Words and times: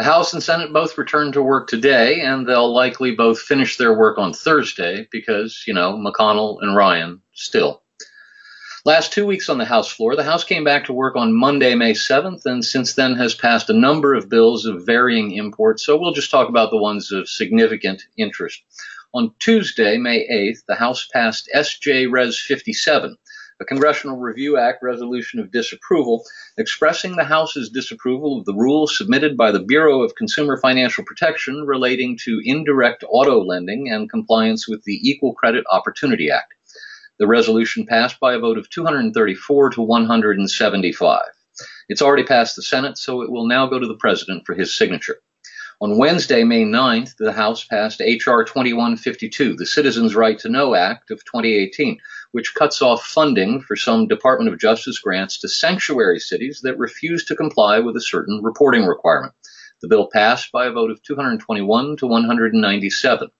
The 0.00 0.04
House 0.04 0.32
and 0.32 0.42
Senate 0.42 0.72
both 0.72 0.96
return 0.96 1.30
to 1.32 1.42
work 1.42 1.68
today, 1.68 2.22
and 2.22 2.48
they'll 2.48 2.72
likely 2.72 3.10
both 3.10 3.38
finish 3.38 3.76
their 3.76 3.92
work 3.92 4.16
on 4.16 4.32
Thursday 4.32 5.06
because, 5.12 5.62
you 5.66 5.74
know, 5.74 5.92
McConnell 5.92 6.56
and 6.62 6.74
Ryan 6.74 7.20
still. 7.34 7.82
Last 8.86 9.12
two 9.12 9.26
weeks 9.26 9.50
on 9.50 9.58
the 9.58 9.66
House 9.66 9.92
floor, 9.92 10.16
the 10.16 10.24
House 10.24 10.42
came 10.42 10.64
back 10.64 10.86
to 10.86 10.94
work 10.94 11.16
on 11.16 11.34
Monday, 11.34 11.74
May 11.74 11.92
7th, 11.92 12.46
and 12.46 12.64
since 12.64 12.94
then 12.94 13.14
has 13.16 13.34
passed 13.34 13.68
a 13.68 13.74
number 13.74 14.14
of 14.14 14.30
bills 14.30 14.64
of 14.64 14.86
varying 14.86 15.32
import, 15.32 15.80
so 15.80 15.98
we'll 15.98 16.14
just 16.14 16.30
talk 16.30 16.48
about 16.48 16.70
the 16.70 16.78
ones 16.78 17.12
of 17.12 17.28
significant 17.28 18.02
interest. 18.16 18.62
On 19.12 19.34
Tuesday, 19.38 19.98
May 19.98 20.26
8th, 20.26 20.64
the 20.66 20.76
House 20.76 21.08
passed 21.12 21.50
SJ 21.54 22.10
Res 22.10 22.40
57, 22.40 23.18
a 23.60 23.64
Congressional 23.66 24.16
Review 24.16 24.56
Act 24.56 24.82
resolution 24.82 25.38
of 25.38 25.52
disapproval 25.52 26.24
expressing 26.56 27.16
the 27.16 27.24
House's 27.24 27.68
disapproval 27.68 28.38
of 28.38 28.46
the 28.46 28.54
rules 28.54 28.96
submitted 28.96 29.36
by 29.36 29.52
the 29.52 29.62
Bureau 29.62 30.02
of 30.02 30.14
Consumer 30.14 30.58
Financial 30.58 31.04
Protection 31.04 31.66
relating 31.66 32.16
to 32.24 32.40
indirect 32.42 33.04
auto 33.06 33.44
lending 33.44 33.90
and 33.90 34.08
compliance 34.08 34.66
with 34.66 34.82
the 34.84 34.98
Equal 35.08 35.34
Credit 35.34 35.64
Opportunity 35.70 36.30
Act. 36.30 36.54
The 37.18 37.26
resolution 37.26 37.84
passed 37.84 38.18
by 38.18 38.32
a 38.32 38.38
vote 38.38 38.56
of 38.56 38.70
234 38.70 39.70
to 39.70 39.82
175. 39.82 41.22
It's 41.90 42.00
already 42.00 42.24
passed 42.24 42.56
the 42.56 42.62
Senate, 42.62 42.96
so 42.96 43.20
it 43.20 43.30
will 43.30 43.46
now 43.46 43.66
go 43.66 43.78
to 43.78 43.86
the 43.86 43.96
President 43.96 44.46
for 44.46 44.54
his 44.54 44.74
signature. 44.74 45.18
On 45.82 45.96
Wednesday, 45.96 46.44
May 46.44 46.64
9th, 46.64 47.16
the 47.16 47.32
House 47.32 47.64
passed 47.64 48.02
H.R. 48.02 48.44
2152, 48.44 49.56
the 49.56 49.64
Citizens' 49.64 50.14
Right 50.14 50.38
to 50.38 50.50
Know 50.50 50.74
Act 50.74 51.10
of 51.10 51.24
2018, 51.24 51.98
which 52.32 52.54
cuts 52.54 52.82
off 52.82 53.04
funding 53.04 53.60
for 53.60 53.76
some 53.76 54.06
Department 54.06 54.52
of 54.52 54.60
Justice 54.60 54.98
grants 54.98 55.38
to 55.40 55.48
sanctuary 55.48 56.20
cities 56.20 56.60
that 56.62 56.78
refuse 56.78 57.24
to 57.26 57.36
comply 57.36 57.78
with 57.78 57.96
a 57.96 58.00
certain 58.00 58.40
reporting 58.42 58.86
requirement. 58.86 59.34
The 59.82 59.88
bill 59.88 60.08
passed 60.12 60.52
by 60.52 60.66
a 60.66 60.72
vote 60.72 60.90
of 60.90 61.02
221 61.02 61.96
to 61.98 62.06
197 62.06 63.30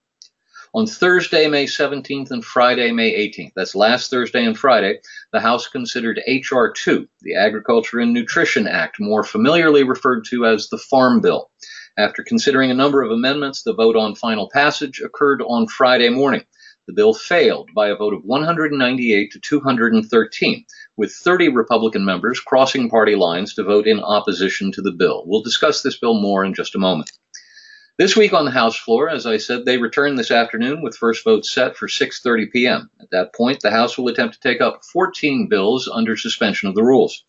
on 0.73 0.87
Thursday, 0.87 1.47
May 1.47 1.65
17th 1.65 2.31
and 2.31 2.43
Friday, 2.43 2.91
May 2.91 3.11
18th. 3.11 3.51
That's 3.55 3.75
last 3.75 4.09
Thursday 4.09 4.45
and 4.45 4.57
Friday. 4.57 4.99
The 5.33 5.41
House 5.41 5.67
considered 5.67 6.21
H.R. 6.25 6.71
2, 6.71 7.07
the 7.21 7.35
Agriculture 7.35 7.99
and 7.99 8.13
Nutrition 8.13 8.67
Act, 8.67 8.97
more 8.99 9.23
familiarly 9.23 9.83
referred 9.83 10.25
to 10.29 10.45
as 10.45 10.69
the 10.69 10.77
Farm 10.77 11.19
Bill. 11.19 11.51
After 11.97 12.23
considering 12.23 12.71
a 12.71 12.75
number 12.75 13.01
of 13.01 13.11
amendments, 13.11 13.63
the 13.63 13.73
vote 13.73 13.97
on 13.97 14.15
final 14.15 14.49
passage 14.49 15.01
occurred 15.01 15.41
on 15.41 15.67
Friday 15.67 16.09
morning. 16.09 16.43
The 16.91 16.95
bill 16.95 17.13
failed 17.13 17.69
by 17.73 17.87
a 17.87 17.95
vote 17.95 18.13
of 18.13 18.25
198 18.25 19.31
to 19.31 19.39
213, 19.39 20.65
with 20.97 21.13
30 21.13 21.47
Republican 21.47 22.03
members 22.03 22.41
crossing 22.41 22.89
party 22.89 23.15
lines 23.15 23.53
to 23.53 23.63
vote 23.63 23.87
in 23.87 24.01
opposition 24.01 24.73
to 24.73 24.81
the 24.81 24.91
bill. 24.91 25.23
We'll 25.25 25.41
discuss 25.41 25.81
this 25.81 25.97
bill 25.97 26.15
more 26.15 26.43
in 26.43 26.53
just 26.53 26.75
a 26.75 26.79
moment. 26.79 27.09
This 27.97 28.17
week 28.17 28.33
on 28.33 28.43
the 28.43 28.51
House 28.51 28.75
floor, 28.75 29.07
as 29.07 29.25
I 29.25 29.37
said, 29.37 29.63
they 29.63 29.77
return 29.77 30.15
this 30.15 30.31
afternoon 30.31 30.81
with 30.81 30.97
first 30.97 31.23
vote 31.23 31.45
set 31.45 31.77
for 31.77 31.87
6:30 31.87 32.51
p.m. 32.51 32.89
At 32.99 33.11
that 33.11 33.33
point, 33.33 33.61
the 33.61 33.71
House 33.71 33.97
will 33.97 34.09
attempt 34.09 34.33
to 34.33 34.41
take 34.41 34.59
up 34.59 34.83
14 34.83 35.47
bills 35.47 35.87
under 35.87 36.17
suspension 36.17 36.67
of 36.67 36.75
the 36.75 36.83
rules. 36.83 37.23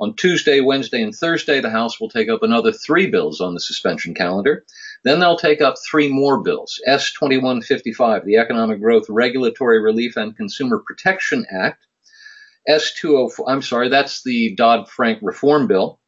On 0.00 0.14
Tuesday, 0.16 0.60
Wednesday, 0.60 1.00
and 1.00 1.14
Thursday, 1.14 1.60
the 1.62 1.70
House 1.70 1.98
will 1.98 2.10
take 2.10 2.28
up 2.28 2.42
another 2.42 2.72
three 2.72 3.06
bills 3.06 3.40
on 3.40 3.54
the 3.54 3.60
suspension 3.60 4.12
calendar. 4.12 4.66
Then 5.04 5.20
they'll 5.20 5.38
take 5.38 5.60
up 5.60 5.76
three 5.78 6.08
more 6.12 6.42
bills 6.42 6.80
S 6.86 7.12
2155, 7.12 8.24
the 8.24 8.36
Economic 8.36 8.80
Growth 8.80 9.06
Regulatory 9.08 9.80
Relief 9.80 10.16
and 10.16 10.36
Consumer 10.36 10.82
Protection 10.84 11.46
Act. 11.50 11.86
S 12.66 12.92
204, 12.94 13.50
I'm 13.50 13.62
sorry, 13.62 13.88
that's 13.88 14.22
the 14.22 14.54
Dodd 14.54 14.88
Frank 14.90 15.20
Reform 15.22 15.66
Bill. 15.66 16.00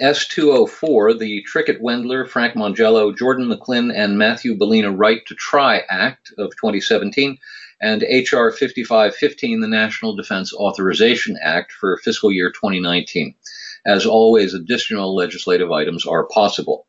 S204, 0.00 1.18
the 1.18 1.44
Trickett 1.52 1.80
Wendler, 1.80 2.28
Frank 2.28 2.54
Mongiello, 2.54 3.16
Jordan 3.16 3.48
McLinn, 3.48 3.92
and 3.92 4.18
Matthew 4.18 4.56
Bellina 4.56 4.96
Right 4.96 5.24
to 5.26 5.34
Try 5.34 5.82
Act 5.90 6.32
of 6.38 6.50
2017, 6.52 7.38
and 7.80 8.02
H.R. 8.02 8.52
5515, 8.52 9.60
the 9.60 9.66
National 9.66 10.14
Defense 10.14 10.54
Authorization 10.54 11.36
Act 11.42 11.72
for 11.72 11.96
fiscal 11.98 12.30
year 12.30 12.50
2019. 12.50 13.34
As 13.86 14.06
always, 14.06 14.54
additional 14.54 15.16
legislative 15.16 15.72
items 15.72 16.06
are 16.06 16.24
possible. 16.26 16.86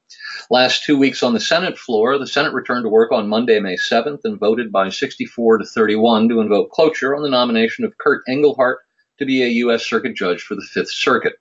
Last 0.49 0.83
two 0.83 0.97
weeks 0.97 1.23
on 1.23 1.33
the 1.33 1.39
Senate 1.39 1.77
floor, 1.77 2.17
the 2.17 2.27
Senate 2.27 2.53
returned 2.53 2.83
to 2.83 2.89
work 2.89 3.11
on 3.11 3.29
Monday, 3.29 3.59
May 3.59 3.75
7th, 3.75 4.21
and 4.23 4.39
voted 4.39 4.71
by 4.71 4.89
64 4.89 5.59
to 5.59 5.65
31 5.65 6.29
to 6.29 6.41
invoke 6.41 6.71
cloture 6.71 7.15
on 7.15 7.21
the 7.23 7.29
nomination 7.29 7.85
of 7.85 7.97
Kurt 7.97 8.23
Engelhardt 8.27 8.79
to 9.19 9.25
be 9.25 9.43
a 9.43 9.47
U.S. 9.47 9.85
Circuit 9.85 10.15
Judge 10.15 10.41
for 10.41 10.55
the 10.55 10.65
Fifth 10.71 10.91
Circuit. 10.91 11.33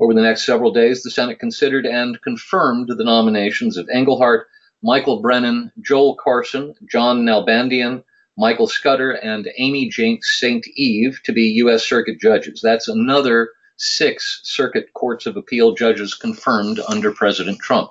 Over 0.00 0.14
the 0.14 0.22
next 0.22 0.46
several 0.46 0.72
days, 0.72 1.02
the 1.02 1.10
Senate 1.10 1.38
considered 1.38 1.86
and 1.86 2.20
confirmed 2.22 2.88
the 2.88 3.04
nominations 3.04 3.76
of 3.76 3.88
Engelhardt, 3.92 4.46
Michael 4.82 5.20
Brennan, 5.20 5.70
Joel 5.80 6.16
Carson, 6.16 6.74
John 6.90 7.24
Nalbandian, 7.24 8.02
Michael 8.36 8.68
Scudder, 8.68 9.12
and 9.12 9.48
Amy 9.58 9.88
Jane 9.88 10.18
St. 10.22 10.66
Eve 10.76 11.20
to 11.24 11.32
be 11.32 11.42
U.S. 11.56 11.86
Circuit 11.86 12.18
judges. 12.20 12.60
That's 12.62 12.88
another 12.88 13.50
six 13.76 14.40
Circuit 14.44 14.92
Courts 14.94 15.26
of 15.26 15.36
Appeal 15.36 15.74
judges 15.74 16.14
confirmed 16.14 16.80
under 16.88 17.12
President 17.12 17.58
Trump. 17.60 17.90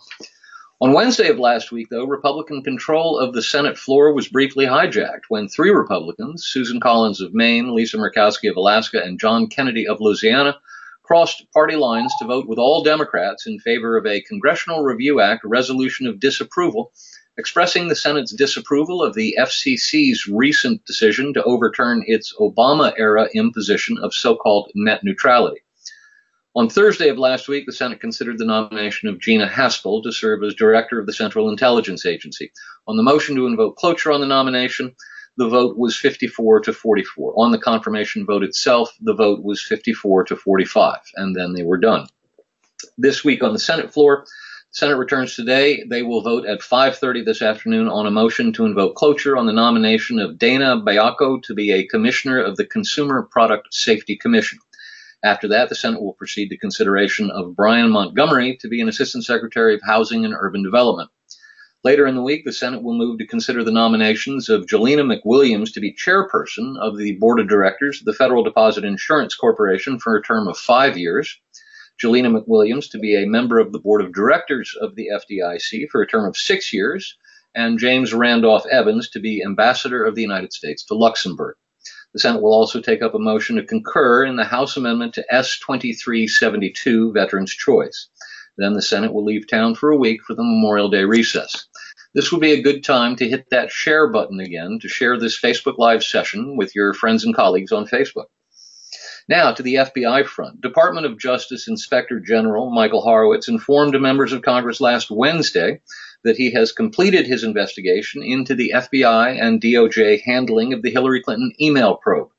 On 0.81 0.93
Wednesday 0.93 1.27
of 1.27 1.37
last 1.37 1.73
week, 1.73 1.89
though, 1.89 2.05
Republican 2.05 2.63
control 2.63 3.19
of 3.19 3.33
the 3.33 3.41
Senate 3.41 3.77
floor 3.77 4.13
was 4.13 4.29
briefly 4.29 4.65
hijacked 4.65 5.23
when 5.27 5.49
three 5.49 5.71
Republicans, 5.71 6.45
Susan 6.45 6.79
Collins 6.79 7.19
of 7.19 7.33
Maine, 7.33 7.75
Lisa 7.75 7.97
Murkowski 7.97 8.49
of 8.49 8.55
Alaska, 8.55 9.03
and 9.03 9.19
John 9.19 9.47
Kennedy 9.47 9.85
of 9.85 9.99
Louisiana, 9.99 10.57
crossed 11.03 11.51
party 11.51 11.75
lines 11.75 12.13
to 12.17 12.25
vote 12.25 12.47
with 12.47 12.59
all 12.59 12.81
Democrats 12.81 13.45
in 13.45 13.59
favor 13.59 13.97
of 13.97 14.05
a 14.05 14.21
Congressional 14.21 14.81
Review 14.81 15.19
Act 15.19 15.43
resolution 15.43 16.07
of 16.07 16.21
disapproval, 16.21 16.93
expressing 17.37 17.89
the 17.89 17.95
Senate's 17.95 18.31
disapproval 18.31 19.03
of 19.03 19.15
the 19.15 19.35
FCC's 19.37 20.29
recent 20.29 20.85
decision 20.85 21.33
to 21.33 21.43
overturn 21.43 22.05
its 22.07 22.33
Obama 22.39 22.93
era 22.97 23.27
imposition 23.33 23.97
of 23.97 24.13
so 24.13 24.33
called 24.33 24.71
net 24.75 25.03
neutrality. 25.03 25.59
On 26.59 26.67
Thursday 26.67 27.07
of 27.07 27.17
last 27.17 27.47
week, 27.47 27.65
the 27.65 27.71
Senate 27.71 28.01
considered 28.01 28.37
the 28.37 28.43
nomination 28.43 29.07
of 29.07 29.21
Gina 29.21 29.47
Haspel 29.47 30.03
to 30.03 30.11
serve 30.11 30.43
as 30.43 30.53
director 30.53 30.99
of 30.99 31.05
the 31.05 31.13
Central 31.13 31.49
Intelligence 31.49 32.05
Agency. 32.05 32.51
On 32.85 32.97
the 32.97 33.01
motion 33.01 33.37
to 33.37 33.47
invoke 33.47 33.77
cloture 33.77 34.11
on 34.11 34.19
the 34.19 34.27
nomination, 34.27 34.93
the 35.37 35.47
vote 35.47 35.77
was 35.77 35.95
54 35.95 36.59
to 36.59 36.73
44. 36.73 37.33
On 37.37 37.53
the 37.53 37.57
confirmation 37.57 38.25
vote 38.25 38.43
itself, 38.43 38.93
the 38.99 39.13
vote 39.13 39.41
was 39.41 39.63
54 39.63 40.25
to 40.25 40.35
45, 40.35 40.97
and 41.15 41.33
then 41.33 41.53
they 41.53 41.63
were 41.63 41.77
done. 41.77 42.09
This 42.97 43.23
week 43.23 43.41
on 43.41 43.53
the 43.53 43.59
Senate 43.59 43.93
floor, 43.93 44.25
Senate 44.71 44.97
returns 44.97 45.37
today. 45.37 45.85
They 45.89 46.03
will 46.03 46.21
vote 46.21 46.45
at 46.45 46.59
5:30 46.61 47.23
this 47.23 47.41
afternoon 47.41 47.87
on 47.87 48.05
a 48.05 48.11
motion 48.11 48.51
to 48.51 48.65
invoke 48.65 48.95
cloture 48.95 49.37
on 49.37 49.45
the 49.45 49.53
nomination 49.53 50.19
of 50.19 50.37
Dana 50.37 50.75
Baiocco 50.75 51.41
to 51.43 51.53
be 51.53 51.71
a 51.71 51.87
commissioner 51.87 52.41
of 52.41 52.57
the 52.57 52.65
Consumer 52.65 53.21
Product 53.31 53.73
Safety 53.73 54.17
Commission. 54.17 54.59
After 55.23 55.49
that, 55.49 55.67
the 55.67 55.75
Senate 55.75 56.01
will 56.01 56.13
proceed 56.13 56.47
to 56.49 56.57
consideration 56.57 57.29
of 57.29 57.55
Brian 57.55 57.89
Montgomery 57.91 58.55
to 58.61 58.69
be 58.69 58.79
an 58.79 58.87
Assistant 58.87 59.25
Secretary 59.25 59.75
of 59.75 59.81
Housing 59.85 60.23
and 60.23 60.33
Urban 60.33 60.63
Development. 60.63 61.09
Later 61.83 62.07
in 62.07 62.15
the 62.15 62.21
week, 62.21 62.45
the 62.45 62.53
Senate 62.53 62.83
will 62.83 62.97
move 62.97 63.19
to 63.19 63.27
consider 63.27 63.63
the 63.63 63.71
nominations 63.71 64.47
of 64.47 64.65
Jelena 64.65 65.03
McWilliams 65.03 65.73
to 65.73 65.81
be 65.81 65.93
chairperson 65.93 66.77
of 66.77 66.97
the 66.97 67.17
board 67.19 67.39
of 67.39 67.49
directors 67.49 67.99
of 67.99 68.05
the 68.05 68.13
Federal 68.13 68.43
Deposit 68.43 68.85
Insurance 68.85 69.35
Corporation 69.35 69.99
for 69.99 70.15
a 70.15 70.23
term 70.23 70.47
of 70.47 70.57
five 70.57 70.97
years, 70.97 71.37
Jelena 72.01 72.37
McWilliams 72.37 72.89
to 72.91 72.97
be 72.97 73.15
a 73.15 73.27
member 73.27 73.59
of 73.59 73.73
the 73.73 73.79
board 73.79 74.01
of 74.01 74.13
directors 74.13 74.73
of 74.79 74.95
the 74.95 75.09
FDIC 75.13 75.89
for 75.89 76.01
a 76.01 76.07
term 76.07 76.25
of 76.25 76.37
six 76.37 76.73
years, 76.73 77.17
and 77.55 77.77
James 77.77 78.13
Randolph 78.13 78.65
Evans 78.67 79.09
to 79.09 79.19
be 79.19 79.43
ambassador 79.43 80.05
of 80.05 80.15
the 80.15 80.21
United 80.21 80.53
States 80.53 80.85
to 80.85 80.93
Luxembourg. 80.93 81.55
The 82.13 82.19
Senate 82.19 82.41
will 82.41 82.53
also 82.53 82.81
take 82.81 83.03
up 83.03 83.13
a 83.13 83.19
motion 83.19 83.57
to 83.57 83.63
concur 83.63 84.25
in 84.25 84.35
the 84.35 84.43
House 84.43 84.77
amendment 84.77 85.13
to 85.13 85.33
S 85.33 85.59
2372, 85.59 87.13
Veterans 87.13 87.53
Choice. 87.53 88.09
Then 88.57 88.73
the 88.73 88.81
Senate 88.81 89.13
will 89.13 89.23
leave 89.23 89.47
town 89.47 89.75
for 89.75 89.91
a 89.91 89.97
week 89.97 90.23
for 90.23 90.33
the 90.33 90.43
Memorial 90.43 90.89
Day 90.89 91.03
recess. 91.03 91.67
This 92.15 92.31
would 92.31 92.41
be 92.41 92.53
a 92.53 92.63
good 92.63 92.83
time 92.83 93.15
to 93.17 93.29
hit 93.29 93.51
that 93.51 93.71
share 93.71 94.07
button 94.07 94.39
again 94.39 94.79
to 94.81 94.89
share 94.89 95.19
this 95.19 95.39
Facebook 95.39 95.77
Live 95.77 96.03
session 96.03 96.57
with 96.57 96.73
your 96.73 96.95
friends 96.95 97.23
and 97.23 97.35
colleagues 97.35 97.71
on 97.71 97.85
Facebook. 97.85 98.25
Now 99.27 99.53
to 99.53 99.61
the 99.61 99.75
FBI 99.75 100.25
front. 100.25 100.59
Department 100.59 101.05
of 101.05 101.19
Justice 101.19 101.67
Inspector 101.67 102.19
General 102.21 102.71
Michael 102.71 103.01
Horowitz 103.01 103.47
informed 103.47 103.99
members 104.01 104.33
of 104.33 104.41
Congress 104.41 104.81
last 104.81 105.11
Wednesday 105.11 105.81
that 106.23 106.37
he 106.37 106.51
has 106.51 106.71
completed 106.71 107.25
his 107.25 107.43
investigation 107.43 108.21
into 108.23 108.55
the 108.55 108.71
FBI 108.75 109.41
and 109.41 109.61
DOJ 109.61 110.21
handling 110.21 110.73
of 110.73 110.81
the 110.81 110.91
Hillary 110.91 111.21
Clinton 111.21 111.53
email 111.61 111.95
probe. 111.95 112.29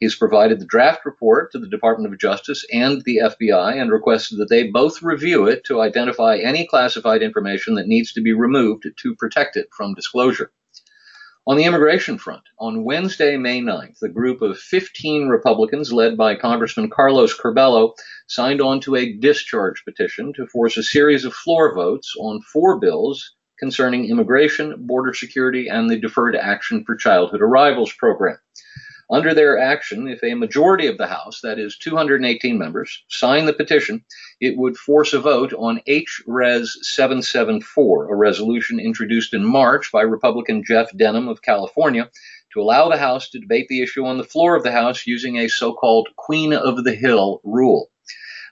He's 0.00 0.16
provided 0.16 0.58
the 0.58 0.66
draft 0.66 1.04
report 1.04 1.52
to 1.52 1.58
the 1.58 1.68
Department 1.68 2.12
of 2.12 2.18
Justice 2.18 2.64
and 2.72 3.02
the 3.04 3.18
FBI 3.18 3.78
and 3.78 3.92
requested 3.92 4.38
that 4.38 4.48
they 4.48 4.68
both 4.68 5.02
review 5.02 5.46
it 5.46 5.62
to 5.64 5.82
identify 5.82 6.38
any 6.38 6.66
classified 6.66 7.22
information 7.22 7.74
that 7.74 7.86
needs 7.86 8.12
to 8.14 8.22
be 8.22 8.32
removed 8.32 8.86
to 8.96 9.14
protect 9.16 9.56
it 9.56 9.68
from 9.76 9.92
disclosure. 9.92 10.52
On 11.46 11.56
the 11.56 11.64
immigration 11.64 12.18
front, 12.18 12.42
on 12.58 12.84
Wednesday, 12.84 13.38
May 13.38 13.62
9th, 13.62 14.02
a 14.02 14.08
group 14.08 14.42
of 14.42 14.58
15 14.58 15.28
Republicans 15.28 15.90
led 15.90 16.14
by 16.14 16.34
Congressman 16.34 16.90
Carlos 16.90 17.34
Curbelo 17.34 17.94
signed 18.28 18.60
on 18.60 18.78
to 18.80 18.94
a 18.94 19.14
discharge 19.14 19.82
petition 19.86 20.34
to 20.34 20.46
force 20.46 20.76
a 20.76 20.82
series 20.82 21.24
of 21.24 21.32
floor 21.32 21.74
votes 21.74 22.12
on 22.20 22.42
four 22.42 22.78
bills 22.78 23.34
concerning 23.58 24.10
immigration, 24.10 24.86
border 24.86 25.14
security, 25.14 25.66
and 25.66 25.88
the 25.88 25.98
Deferred 25.98 26.36
Action 26.36 26.84
for 26.84 26.94
Childhood 26.94 27.40
Arrivals 27.40 27.92
program. 27.94 28.38
Under 29.12 29.34
their 29.34 29.58
action, 29.58 30.06
if 30.06 30.22
a 30.22 30.34
majority 30.34 30.86
of 30.86 30.96
the 30.96 31.08
House, 31.08 31.40
that 31.40 31.58
is 31.58 31.76
218 31.78 32.56
members, 32.56 33.02
sign 33.08 33.44
the 33.44 33.52
petition, 33.52 34.04
it 34.40 34.56
would 34.56 34.76
force 34.76 35.12
a 35.12 35.18
vote 35.18 35.52
on 35.52 35.80
HRES 35.88 36.68
774, 36.82 38.12
a 38.12 38.14
resolution 38.14 38.78
introduced 38.78 39.34
in 39.34 39.44
March 39.44 39.90
by 39.90 40.02
Republican 40.02 40.62
Jeff 40.62 40.96
Denham 40.96 41.26
of 41.26 41.42
California 41.42 42.08
to 42.52 42.60
allow 42.60 42.88
the 42.88 42.98
House 42.98 43.28
to 43.30 43.40
debate 43.40 43.66
the 43.66 43.82
issue 43.82 44.06
on 44.06 44.16
the 44.16 44.22
floor 44.22 44.54
of 44.54 44.62
the 44.62 44.70
House 44.70 45.04
using 45.08 45.38
a 45.38 45.48
so 45.48 45.72
called 45.72 46.08
Queen 46.14 46.52
of 46.52 46.84
the 46.84 46.94
Hill 46.94 47.40
rule. 47.42 47.90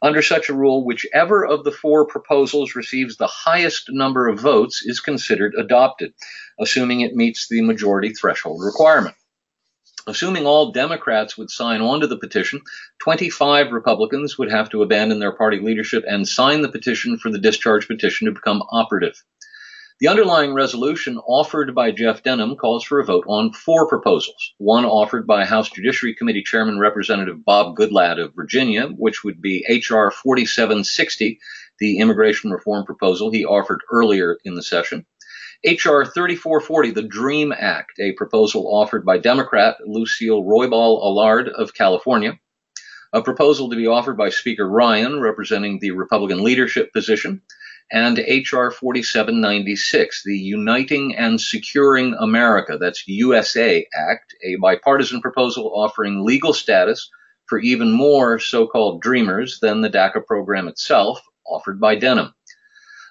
Under 0.02 0.22
such 0.22 0.48
a 0.48 0.54
rule, 0.54 0.84
whichever 0.84 1.46
of 1.46 1.62
the 1.62 1.72
four 1.72 2.04
proposals 2.04 2.74
receives 2.74 3.16
the 3.16 3.28
highest 3.28 3.90
number 3.90 4.26
of 4.26 4.40
votes 4.40 4.82
is 4.84 4.98
considered 4.98 5.54
adopted, 5.56 6.14
assuming 6.58 7.02
it 7.02 7.14
meets 7.14 7.46
the 7.46 7.62
majority 7.62 8.12
threshold 8.12 8.60
requirement. 8.64 9.14
Assuming 10.08 10.46
all 10.46 10.72
Democrats 10.72 11.36
would 11.36 11.50
sign 11.50 11.82
on 11.82 12.00
to 12.00 12.06
the 12.06 12.16
petition, 12.16 12.62
25 13.02 13.72
Republicans 13.72 14.38
would 14.38 14.50
have 14.50 14.70
to 14.70 14.80
abandon 14.80 15.18
their 15.18 15.36
party 15.36 15.60
leadership 15.60 16.02
and 16.08 16.26
sign 16.26 16.62
the 16.62 16.70
petition 16.70 17.18
for 17.18 17.30
the 17.30 17.38
discharge 17.38 17.86
petition 17.86 18.24
to 18.24 18.32
become 18.32 18.62
operative. 18.72 19.22
The 20.00 20.08
underlying 20.08 20.54
resolution 20.54 21.18
offered 21.18 21.74
by 21.74 21.90
Jeff 21.90 22.22
Denham 22.22 22.56
calls 22.56 22.84
for 22.84 23.00
a 23.00 23.04
vote 23.04 23.24
on 23.28 23.52
four 23.52 23.86
proposals. 23.86 24.54
One 24.56 24.86
offered 24.86 25.26
by 25.26 25.44
House 25.44 25.68
Judiciary 25.68 26.14
Committee 26.14 26.42
Chairman 26.42 26.78
Representative 26.78 27.44
Bob 27.44 27.76
Goodlatte 27.76 28.24
of 28.24 28.34
Virginia, 28.34 28.86
which 28.86 29.24
would 29.24 29.42
be 29.42 29.66
H.R. 29.68 30.10
4760, 30.10 31.38
the 31.80 31.98
immigration 31.98 32.50
reform 32.50 32.86
proposal 32.86 33.30
he 33.30 33.44
offered 33.44 33.82
earlier 33.92 34.38
in 34.46 34.54
the 34.54 34.62
session. 34.62 35.04
H.R. 35.64 36.04
3440, 36.04 36.92
the 36.92 37.02
DREAM 37.02 37.52
Act, 37.52 37.98
a 37.98 38.12
proposal 38.12 38.72
offered 38.72 39.04
by 39.04 39.18
Democrat 39.18 39.76
Lucille 39.84 40.44
Roybal 40.44 41.02
Allard 41.02 41.48
of 41.48 41.74
California. 41.74 42.38
A 43.12 43.22
proposal 43.22 43.68
to 43.68 43.74
be 43.74 43.88
offered 43.88 44.16
by 44.16 44.30
Speaker 44.30 44.68
Ryan, 44.68 45.20
representing 45.20 45.80
the 45.80 45.90
Republican 45.90 46.44
leadership 46.44 46.92
position. 46.92 47.42
And 47.90 48.20
H.R. 48.20 48.70
4796, 48.70 50.22
the 50.24 50.38
Uniting 50.38 51.16
and 51.16 51.40
Securing 51.40 52.14
America, 52.20 52.78
that's 52.78 53.08
USA 53.08 53.84
Act, 53.92 54.36
a 54.44 54.54
bipartisan 54.56 55.20
proposal 55.20 55.72
offering 55.74 56.24
legal 56.24 56.52
status 56.52 57.10
for 57.46 57.58
even 57.58 57.90
more 57.90 58.38
so 58.38 58.68
called 58.68 59.02
dreamers 59.02 59.58
than 59.58 59.80
the 59.80 59.90
DACA 59.90 60.24
program 60.24 60.68
itself, 60.68 61.20
offered 61.44 61.80
by 61.80 61.96
Denham. 61.96 62.32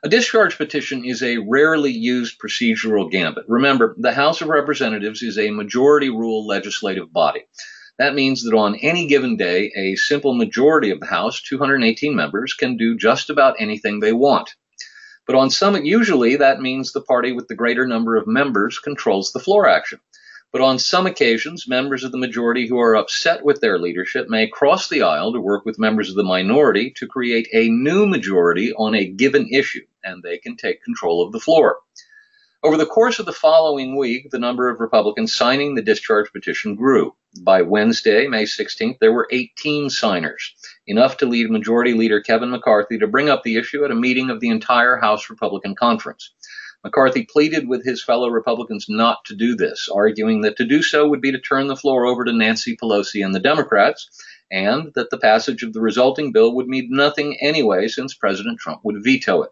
A 0.04 0.10
discharge 0.10 0.58
petition 0.58 1.04
is 1.04 1.24
a 1.24 1.38
rarely 1.38 1.92
used 1.92 2.40
procedural 2.40 3.10
gambit. 3.10 3.46
Remember, 3.48 3.96
the 3.98 4.14
House 4.14 4.42
of 4.42 4.48
Representatives 4.48 5.24
is 5.24 5.40
a 5.40 5.50
majority 5.50 6.10
rule 6.10 6.46
legislative 6.46 7.12
body. 7.12 7.46
That 7.98 8.14
means 8.14 8.44
that 8.44 8.56
on 8.56 8.76
any 8.76 9.08
given 9.08 9.38
day, 9.38 9.72
a 9.76 9.96
simple 9.96 10.36
majority 10.36 10.92
of 10.92 11.00
the 11.00 11.08
House, 11.08 11.42
218 11.42 12.16
members, 12.16 12.54
can 12.54 12.78
do 12.78 12.96
just 12.96 13.32
about 13.32 13.56
anything 13.58 14.00
they 14.00 14.14
want. 14.14 14.54
But 15.26 15.36
on 15.36 15.50
some, 15.50 15.76
usually 15.84 16.36
that 16.36 16.62
means 16.62 16.94
the 16.94 17.02
party 17.02 17.32
with 17.32 17.48
the 17.48 17.56
greater 17.56 17.88
number 17.88 18.18
of 18.18 18.28
members 18.28 18.78
controls 18.78 19.32
the 19.32 19.40
floor 19.40 19.68
action. 19.68 20.00
But 20.58 20.64
on 20.64 20.80
some 20.80 21.06
occasions, 21.06 21.68
members 21.68 22.04
of 22.04 22.12
the 22.12 22.18
majority 22.18 22.66
who 22.66 22.80
are 22.80 22.96
upset 22.96 23.46
with 23.46 23.62
their 23.62 23.78
leadership 23.78 24.28
may 24.28 24.48
cross 24.48 24.90
the 24.90 25.04
aisle 25.04 25.32
to 25.34 25.40
work 25.40 25.66
with 25.66 25.78
members 25.78 26.10
of 26.10 26.16
the 26.16 26.24
minority 26.24 26.90
to 26.98 27.06
create 27.06 27.48
a 27.54 27.70
new 27.70 28.08
majority 28.08 28.74
on 28.74 28.96
a 28.96 29.06
given 29.06 29.48
issue, 29.54 29.86
and 30.04 30.24
they 30.24 30.40
can 30.40 30.58
take 30.58 30.84
control 30.84 31.22
of 31.22 31.32
the 31.32 31.40
floor. 31.40 31.78
Over 32.64 32.76
the 32.76 32.88
course 32.88 33.20
of 33.20 33.28
the 33.28 33.34
following 33.34 33.98
week, 33.98 34.32
the 34.32 34.40
number 34.40 34.68
of 34.68 34.80
Republicans 34.80 35.36
signing 35.36 35.76
the 35.76 35.84
discharge 35.84 36.34
petition 36.34 36.74
grew. 36.74 37.14
By 37.40 37.62
Wednesday, 37.62 38.26
May 38.28 38.46
16th, 38.46 38.98
there 38.98 39.14
were 39.14 39.28
18 39.32 39.92
signers, 39.92 40.56
enough 40.88 41.18
to 41.18 41.28
lead 41.28 41.52
Majority 41.52 41.94
Leader 41.94 42.20
Kevin 42.20 42.50
McCarthy 42.50 42.98
to 42.98 43.06
bring 43.06 43.30
up 43.30 43.44
the 43.44 43.58
issue 43.58 43.86
at 43.86 43.92
a 43.92 43.96
meeting 43.96 44.32
of 44.32 44.40
the 44.40 44.50
entire 44.50 44.98
House 44.98 45.30
Republican 45.30 45.76
Conference. 45.76 46.32
McCarthy 46.88 47.26
pleaded 47.26 47.68
with 47.68 47.84
his 47.84 48.02
fellow 48.02 48.30
Republicans 48.30 48.86
not 48.88 49.26
to 49.26 49.36
do 49.36 49.58
this, 49.58 49.90
arguing 49.94 50.40
that 50.42 50.56
to 50.56 50.64
do 50.64 50.82
so 50.82 51.06
would 51.06 51.20
be 51.20 51.34
to 51.34 51.40
turn 51.40 51.68
the 51.68 51.76
floor 51.76 52.06
over 52.06 52.24
to 52.24 52.32
Nancy 52.32 52.78
Pelosi 52.78 53.26
and 53.26 53.36
the 53.36 53.42
Democrats, 53.42 54.10
and 54.50 54.94
that 54.96 55.10
the 55.10 55.18
passage 55.18 55.64
of 55.64 55.74
the 55.74 55.82
resulting 55.82 56.32
bill 56.32 56.56
would 56.56 56.70
mean 56.70 56.88
nothing 56.90 57.38
anyway 57.42 57.90
since 57.90 58.14
President 58.14 58.58
Trump 58.58 58.80
would 58.86 59.04
veto 59.04 59.42
it. 59.42 59.50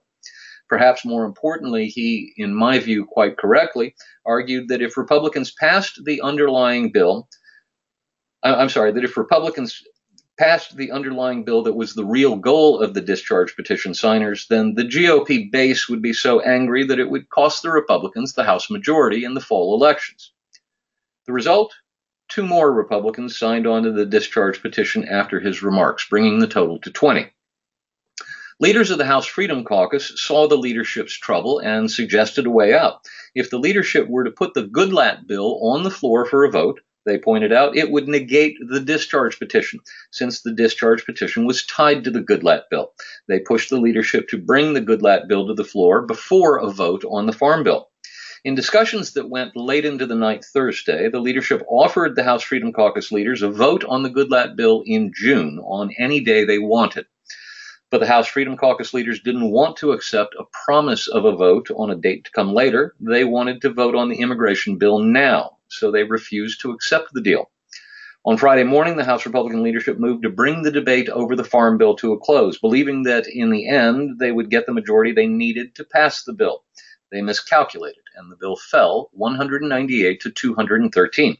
Perhaps 0.69 1.03
more 1.03 1.25
importantly, 1.25 1.87
he, 1.87 2.31
in 2.37 2.55
my 2.55 2.79
view, 2.79 3.05
quite 3.05 3.37
correctly, 3.37 3.95
argued 4.25 4.69
that 4.69 4.81
if 4.81 4.95
Republicans 4.95 5.51
passed 5.51 5.99
the 6.05 6.21
underlying 6.21 6.93
bill, 6.93 7.27
uh, 8.43 8.55
I'm 8.57 8.69
sorry, 8.69 8.93
that 8.93 9.03
if 9.03 9.17
Republicans 9.17 9.83
passed 10.37 10.75
the 10.75 10.91
underlying 10.91 11.43
bill 11.43 11.63
that 11.63 11.73
was 11.73 11.93
the 11.93 12.05
real 12.05 12.35
goal 12.35 12.81
of 12.81 12.93
the 12.93 13.01
discharge 13.01 13.55
petition 13.55 13.93
signers, 13.93 14.47
then 14.47 14.75
the 14.75 14.83
GOP 14.83 15.51
base 15.51 15.87
would 15.87 16.01
be 16.01 16.13
so 16.13 16.41
angry 16.41 16.85
that 16.85 16.99
it 16.99 17.09
would 17.09 17.29
cost 17.29 17.63
the 17.63 17.71
Republicans 17.71 18.33
the 18.33 18.43
House 18.43 18.69
majority 18.69 19.23
in 19.23 19.33
the 19.33 19.41
fall 19.41 19.75
elections. 19.75 20.31
The 21.25 21.33
result? 21.33 21.73
Two 22.27 22.43
more 22.43 22.71
Republicans 22.71 23.37
signed 23.37 23.67
on 23.67 23.83
to 23.83 23.91
the 23.91 24.05
discharge 24.05 24.61
petition 24.61 25.07
after 25.07 25.39
his 25.39 25.63
remarks, 25.63 26.07
bringing 26.09 26.39
the 26.39 26.47
total 26.47 26.79
to 26.79 26.91
20. 26.91 27.31
Leaders 28.59 28.89
of 28.89 28.97
the 28.97 29.05
House 29.05 29.25
Freedom 29.25 29.63
Caucus 29.63 30.13
saw 30.15 30.47
the 30.47 30.57
leadership's 30.57 31.17
trouble 31.17 31.59
and 31.59 31.91
suggested 31.91 32.45
a 32.45 32.49
way 32.49 32.73
out. 32.73 33.05
If 33.35 33.49
the 33.49 33.59
leadership 33.59 34.07
were 34.07 34.23
to 34.23 34.31
put 34.31 34.53
the 34.53 34.63
Goodlatte 34.63 35.27
bill 35.27 35.59
on 35.61 35.83
the 35.83 35.91
floor 35.91 36.25
for 36.25 36.45
a 36.45 36.51
vote, 36.51 36.79
they 37.05 37.17
pointed 37.19 37.53
out, 37.53 37.77
it 37.77 37.91
would 37.91 38.07
negate 38.07 38.57
the 38.67 38.79
discharge 38.79 39.37
petition, 39.37 39.79
since 40.11 40.41
the 40.41 40.53
discharge 40.53 41.05
petition 41.05 41.45
was 41.45 41.65
tied 41.65 42.03
to 42.03 42.11
the 42.11 42.21
Goodlatte 42.21 42.69
bill. 42.71 42.93
They 43.27 43.39
pushed 43.39 43.69
the 43.69 43.79
leadership 43.79 44.27
to 44.29 44.37
bring 44.37 44.73
the 44.73 44.81
Goodlatte 44.81 45.27
bill 45.27 45.47
to 45.47 45.53
the 45.53 45.63
floor 45.63 46.01
before 46.01 46.57
a 46.57 46.71
vote 46.71 47.05
on 47.09 47.27
the 47.27 47.33
Farm 47.33 47.63
Bill. 47.63 47.89
In 48.43 48.55
discussions 48.55 49.13
that 49.13 49.29
went 49.29 49.55
late 49.55 49.85
into 49.85 50.05
the 50.05 50.15
night 50.15 50.43
Thursday, 50.45 51.09
the 51.09 51.19
leadership 51.19 51.63
offered 51.67 52.15
the 52.15 52.23
House 52.23 52.43
Freedom 52.43 52.73
Caucus 52.73 53.11
leaders 53.11 53.41
a 53.41 53.49
vote 53.49 53.83
on 53.85 54.03
the 54.03 54.09
Goodlatte 54.09 54.55
bill 54.55 54.83
in 54.85 55.11
June 55.15 55.59
on 55.63 55.91
any 55.99 56.19
day 56.19 56.43
they 56.43 56.59
wanted. 56.59 57.05
But 57.91 57.99
the 57.99 58.07
House 58.07 58.27
Freedom 58.27 58.57
Caucus 58.57 58.93
leaders 58.93 59.21
didn't 59.21 59.51
want 59.51 59.77
to 59.77 59.91
accept 59.91 60.35
a 60.39 60.43
promise 60.65 61.07
of 61.07 61.25
a 61.25 61.35
vote 61.35 61.69
on 61.75 61.91
a 61.91 61.95
date 61.95 62.25
to 62.25 62.31
come 62.31 62.53
later. 62.53 62.95
They 62.99 63.23
wanted 63.23 63.61
to 63.61 63.73
vote 63.73 63.95
on 63.95 64.09
the 64.09 64.19
immigration 64.19 64.77
bill 64.77 64.99
now 64.99 65.55
so 65.77 65.91
they 65.91 66.03
refused 66.03 66.61
to 66.61 66.71
accept 66.71 67.09
the 67.13 67.21
deal. 67.21 67.49
On 68.25 68.37
Friday 68.37 68.63
morning, 68.63 68.97
the 68.97 69.05
House 69.05 69.25
Republican 69.25 69.61
leadership 69.61 69.99
moved 69.99 70.23
to 70.23 70.31
bring 70.31 70.63
the 70.63 70.71
debate 70.71 71.09
over 71.09 71.35
the 71.35 71.43
Farm 71.43 71.77
Bill 71.77 71.95
to 71.97 72.13
a 72.13 72.19
close, 72.19 72.57
believing 72.57 73.03
that 73.03 73.27
in 73.27 73.51
the 73.51 73.69
end 73.69 74.17
they 74.17 74.31
would 74.31 74.49
get 74.49 74.65
the 74.65 74.73
majority 74.73 75.11
they 75.11 75.27
needed 75.27 75.75
to 75.75 75.83
pass 75.83 76.23
the 76.23 76.33
bill. 76.33 76.63
They 77.11 77.21
miscalculated, 77.21 78.01
and 78.15 78.31
the 78.31 78.35
bill 78.35 78.55
fell 78.55 79.09
198 79.13 80.21
to 80.21 80.31
213. 80.31 81.37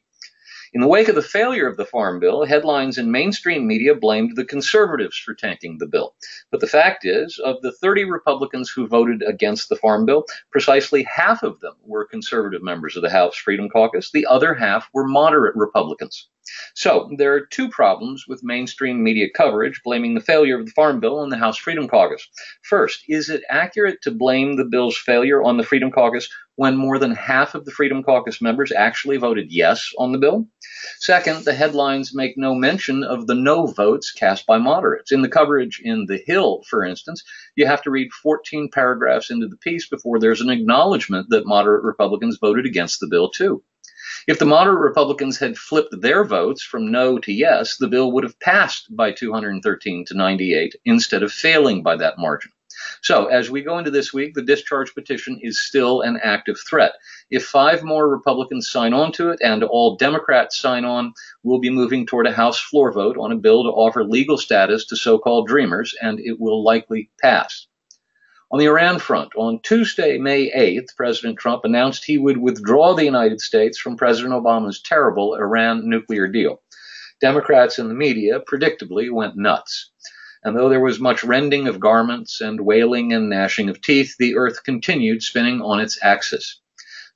In 0.75 0.82
the 0.82 0.89
wake 0.89 1.08
of 1.08 1.15
the 1.15 1.22
failure 1.22 1.70
of 1.70 1.77
the 1.77 1.86
Farm 1.86 2.20
Bill, 2.20 2.44
headlines 2.44 2.98
in 2.98 3.10
mainstream 3.10 3.65
media 3.65 3.96
blamed 3.96 4.36
the 4.36 4.44
conservatives 4.44 5.17
for 5.17 5.34
tanking 5.34 5.77
the 5.77 5.88
bill. 5.88 6.15
But 6.51 6.60
the 6.60 6.67
fact 6.67 7.05
is, 7.05 7.39
of 7.39 7.62
the 7.62 7.72
30 7.72 8.03
Republicans 8.03 8.70
who 8.70 8.86
voted 8.86 9.24
against 9.25 9.70
the 9.70 9.77
Farm 9.77 10.05
Bill, 10.05 10.25
precisely 10.51 11.03
half 11.03 11.44
of 11.44 11.62
them 11.62 11.75
were 11.86 12.03
conservative 12.03 12.62
members 12.62 12.98
of 12.98 13.03
the 13.03 13.10
House 13.10 13.38
Freedom 13.38 13.70
Caucus. 13.70 14.12
The 14.12 14.25
other 14.25 14.53
half 14.53 14.89
were 14.91 15.08
moderate 15.08 15.55
Republicans. 15.55 16.27
So 16.74 17.10
there 17.17 17.34
are 17.34 17.46
two 17.46 17.70
problems 17.70 18.27
with 18.27 18.44
mainstream 18.44 19.01
media 19.01 19.27
coverage 19.34 19.82
blaming 19.82 20.13
the 20.13 20.20
failure 20.20 20.60
of 20.60 20.65
the 20.65 20.74
Farm 20.74 21.00
Bill 21.00 21.20
on 21.20 21.29
the 21.29 21.38
House 21.38 21.58
Freedom 21.58 21.88
Caucus. 21.88 22.27
First, 22.63 23.05
is 23.08 23.29
it 23.29 23.44
accurate 23.50 24.01
to 24.01 24.12
blame 24.12 24.58
the 24.58 24.65
bill's 24.65 24.98
failure 24.98 25.41
on 25.41 25.55
the 25.55 25.63
Freedom 25.63 25.89
Caucus 25.89 26.29
when 26.55 26.77
more 26.77 26.97
than 27.00 27.15
half 27.15 27.55
of 27.55 27.65
the 27.65 27.71
Freedom 27.71 28.03
Caucus 28.03 28.41
members 28.41 28.71
actually 28.71 29.17
voted 29.17 29.51
yes 29.51 29.91
on 29.97 30.12
the 30.12 30.17
bill? 30.17 30.47
Second, 31.00 31.43
the 31.43 31.53
headlines 31.53 32.15
make 32.15 32.38
no 32.38 32.55
mention 32.55 33.03
of 33.03 33.27
the 33.27 33.35
no 33.35 33.65
votes 33.67 34.12
cast 34.12 34.45
by 34.45 34.57
moderates. 34.57 35.12
In 35.12 35.21
the 35.21 35.29
coverage 35.29 35.81
in 35.83 36.05
The 36.05 36.21
Hill, 36.25 36.63
for 36.69 36.85
instance, 36.85 37.24
you 37.55 37.65
have 37.65 37.81
to 37.83 37.91
read 37.91 38.13
14 38.13 38.69
paragraphs 38.71 39.29
into 39.29 39.47
the 39.47 39.57
piece 39.57 39.88
before 39.88 40.19
there's 40.19 40.41
an 40.41 40.50
acknowledgement 40.50 41.29
that 41.29 41.45
moderate 41.45 41.83
Republicans 41.83 42.38
voted 42.39 42.65
against 42.65 43.00
the 43.00 43.07
bill, 43.07 43.29
too. 43.29 43.63
If 44.27 44.39
the 44.39 44.45
moderate 44.45 44.79
Republicans 44.79 45.38
had 45.38 45.57
flipped 45.57 46.01
their 46.01 46.24
votes 46.24 46.63
from 46.63 46.91
no 46.91 47.19
to 47.19 47.31
yes, 47.31 47.77
the 47.77 47.88
bill 47.88 48.12
would 48.12 48.24
have 48.24 48.39
passed 48.39 48.95
by 48.95 49.12
213 49.12 50.05
to 50.05 50.13
98 50.15 50.75
instead 50.85 51.21
of 51.21 51.31
failing 51.31 51.83
by 51.83 51.95
that 51.97 52.17
margin. 52.17 52.51
So, 53.05 53.27
as 53.27 53.51
we 53.51 53.62
go 53.62 53.77
into 53.77 53.91
this 53.91 54.12
week, 54.12 54.33
the 54.33 54.41
discharge 54.41 54.95
petition 54.95 55.38
is 55.43 55.63
still 55.63 56.01
an 56.01 56.19
active 56.24 56.59
threat. 56.67 56.93
If 57.29 57.45
five 57.45 57.83
more 57.83 58.09
Republicans 58.09 58.67
sign 58.67 58.95
on 58.95 59.12
to 59.12 59.29
it 59.29 59.39
and 59.43 59.63
all 59.63 59.95
Democrats 59.95 60.57
sign 60.57 60.85
on, 60.85 61.13
we'll 61.43 61.59
be 61.59 61.69
moving 61.69 62.07
toward 62.07 62.25
a 62.25 62.33
House 62.33 62.59
floor 62.59 62.91
vote 62.91 63.15
on 63.19 63.31
a 63.31 63.35
bill 63.38 63.63
to 63.63 63.69
offer 63.69 64.03
legal 64.03 64.39
status 64.39 64.88
to 64.88 64.95
so 64.95 65.19
called 65.19 65.47
dreamers, 65.47 65.93
and 66.01 66.19
it 66.19 66.39
will 66.39 66.63
likely 66.63 67.12
pass. 67.21 67.67
On 68.50 68.57
the 68.57 68.65
Iran 68.65 68.97
front, 68.97 69.35
on 69.35 69.59
Tuesday, 69.62 70.17
May 70.17 70.50
8th, 70.50 70.95
President 70.97 71.38
Trump 71.38 71.63
announced 71.63 72.05
he 72.05 72.17
would 72.17 72.38
withdraw 72.38 72.95
the 72.95 73.05
United 73.05 73.39
States 73.39 73.77
from 73.77 73.97
President 73.97 74.33
Obama's 74.33 74.81
terrible 74.81 75.35
Iran 75.35 75.88
nuclear 75.88 76.27
deal. 76.27 76.63
Democrats 77.21 77.77
in 77.77 77.88
the 77.88 77.93
media 77.93 78.39
predictably 78.39 79.12
went 79.12 79.38
nuts. 79.38 79.91
And 80.45 80.55
though 80.55 80.69
there 80.69 80.79
was 80.79 80.99
much 80.99 81.23
rending 81.23 81.67
of 81.67 81.79
garments 81.79 82.39
and 82.39 82.61
wailing 82.61 83.11
and 83.13 83.29
gnashing 83.29 83.67
of 83.67 83.81
teeth, 83.81 84.15
the 84.19 84.37
earth 84.37 84.63
continued 84.63 85.23
spinning 85.23 85.59
on 85.59 85.79
its 85.79 85.97
axis. 86.03 86.61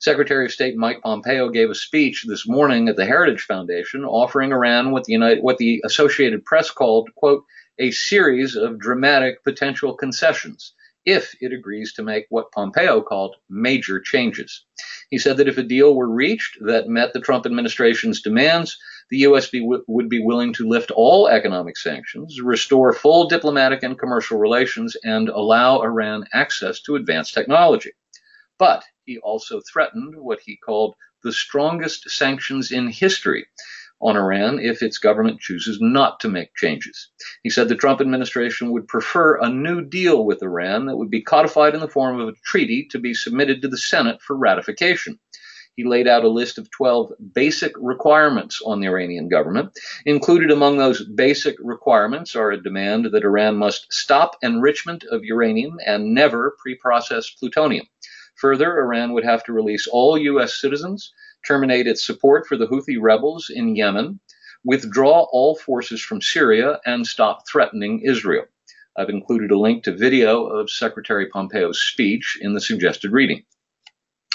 Secretary 0.00 0.46
of 0.46 0.50
State 0.50 0.76
Mike 0.76 1.00
Pompeo 1.00 1.48
gave 1.48 1.70
a 1.70 1.74
speech 1.76 2.24
this 2.26 2.48
morning 2.48 2.88
at 2.88 2.96
the 2.96 3.06
Heritage 3.06 3.42
Foundation 3.42 4.04
offering 4.04 4.50
Iran 4.50 4.90
what 4.90 5.04
the, 5.04 5.12
United, 5.12 5.44
what 5.44 5.58
the 5.58 5.80
Associated 5.84 6.44
Press 6.44 6.72
called, 6.72 7.08
quote, 7.14 7.44
a 7.78 7.92
series 7.92 8.56
of 8.56 8.80
dramatic 8.80 9.44
potential 9.44 9.94
concessions 9.94 10.72
if 11.04 11.34
it 11.40 11.52
agrees 11.52 11.92
to 11.94 12.02
make 12.02 12.26
what 12.30 12.50
Pompeo 12.50 13.00
called 13.00 13.36
major 13.48 14.00
changes. 14.00 14.64
He 15.08 15.18
said 15.18 15.36
that 15.36 15.48
if 15.48 15.56
a 15.56 15.62
deal 15.62 15.94
were 15.94 16.08
reached 16.08 16.58
that 16.62 16.88
met 16.88 17.12
the 17.12 17.20
Trump 17.20 17.46
administration's 17.46 18.20
demands, 18.20 18.76
the 19.10 19.18
U.S. 19.18 19.48
Be, 19.50 19.60
would 19.60 20.08
be 20.08 20.22
willing 20.22 20.52
to 20.54 20.68
lift 20.68 20.90
all 20.90 21.28
economic 21.28 21.76
sanctions, 21.76 22.40
restore 22.40 22.92
full 22.92 23.28
diplomatic 23.28 23.82
and 23.82 23.98
commercial 23.98 24.38
relations, 24.38 24.96
and 25.02 25.28
allow 25.28 25.82
Iran 25.82 26.24
access 26.32 26.80
to 26.82 26.96
advanced 26.96 27.34
technology. 27.34 27.92
But 28.58 28.84
he 29.04 29.18
also 29.18 29.60
threatened 29.60 30.14
what 30.16 30.40
he 30.40 30.56
called 30.56 30.94
the 31.24 31.32
strongest 31.32 32.08
sanctions 32.10 32.70
in 32.70 32.88
history 32.88 33.46
on 34.00 34.16
Iran 34.16 34.58
if 34.58 34.82
its 34.82 34.98
government 34.98 35.40
chooses 35.40 35.78
not 35.80 36.20
to 36.20 36.28
make 36.28 36.54
changes. 36.56 37.10
He 37.42 37.50
said 37.50 37.68
the 37.68 37.74
Trump 37.74 38.00
administration 38.00 38.70
would 38.70 38.88
prefer 38.88 39.36
a 39.36 39.48
new 39.48 39.82
deal 39.82 40.24
with 40.24 40.42
Iran 40.42 40.86
that 40.86 40.96
would 40.96 41.10
be 41.10 41.22
codified 41.22 41.74
in 41.74 41.80
the 41.80 41.88
form 41.88 42.18
of 42.18 42.28
a 42.28 42.34
treaty 42.44 42.86
to 42.92 42.98
be 42.98 43.12
submitted 43.12 43.60
to 43.62 43.68
the 43.68 43.76
Senate 43.76 44.22
for 44.22 44.36
ratification. 44.36 45.18
He 45.80 45.86
laid 45.86 46.06
out 46.06 46.24
a 46.24 46.28
list 46.28 46.58
of 46.58 46.70
12 46.70 47.14
basic 47.32 47.72
requirements 47.78 48.60
on 48.66 48.80
the 48.80 48.86
Iranian 48.86 49.30
government. 49.30 49.78
Included 50.04 50.50
among 50.50 50.76
those 50.76 51.02
basic 51.02 51.56
requirements 51.58 52.36
are 52.36 52.50
a 52.50 52.62
demand 52.62 53.06
that 53.06 53.24
Iran 53.24 53.56
must 53.56 53.90
stop 53.90 54.36
enrichment 54.42 55.04
of 55.04 55.24
uranium 55.24 55.78
and 55.86 56.12
never 56.12 56.54
reprocess 56.68 57.34
plutonium. 57.34 57.86
Further, 58.34 58.78
Iran 58.78 59.14
would 59.14 59.24
have 59.24 59.42
to 59.44 59.54
release 59.54 59.86
all 59.86 60.18
U.S. 60.18 60.60
citizens, 60.60 61.14
terminate 61.46 61.86
its 61.86 62.04
support 62.06 62.46
for 62.46 62.58
the 62.58 62.66
Houthi 62.66 62.98
rebels 63.00 63.48
in 63.48 63.74
Yemen, 63.74 64.20
withdraw 64.62 65.28
all 65.32 65.56
forces 65.56 66.02
from 66.02 66.20
Syria, 66.20 66.78
and 66.84 67.06
stop 67.06 67.48
threatening 67.48 68.02
Israel. 68.04 68.44
I've 68.98 69.08
included 69.08 69.50
a 69.50 69.58
link 69.58 69.84
to 69.84 69.96
video 69.96 70.44
of 70.44 70.68
Secretary 70.68 71.30
Pompeo's 71.30 71.80
speech 71.80 72.36
in 72.42 72.52
the 72.52 72.60
suggested 72.60 73.12
reading. 73.12 73.44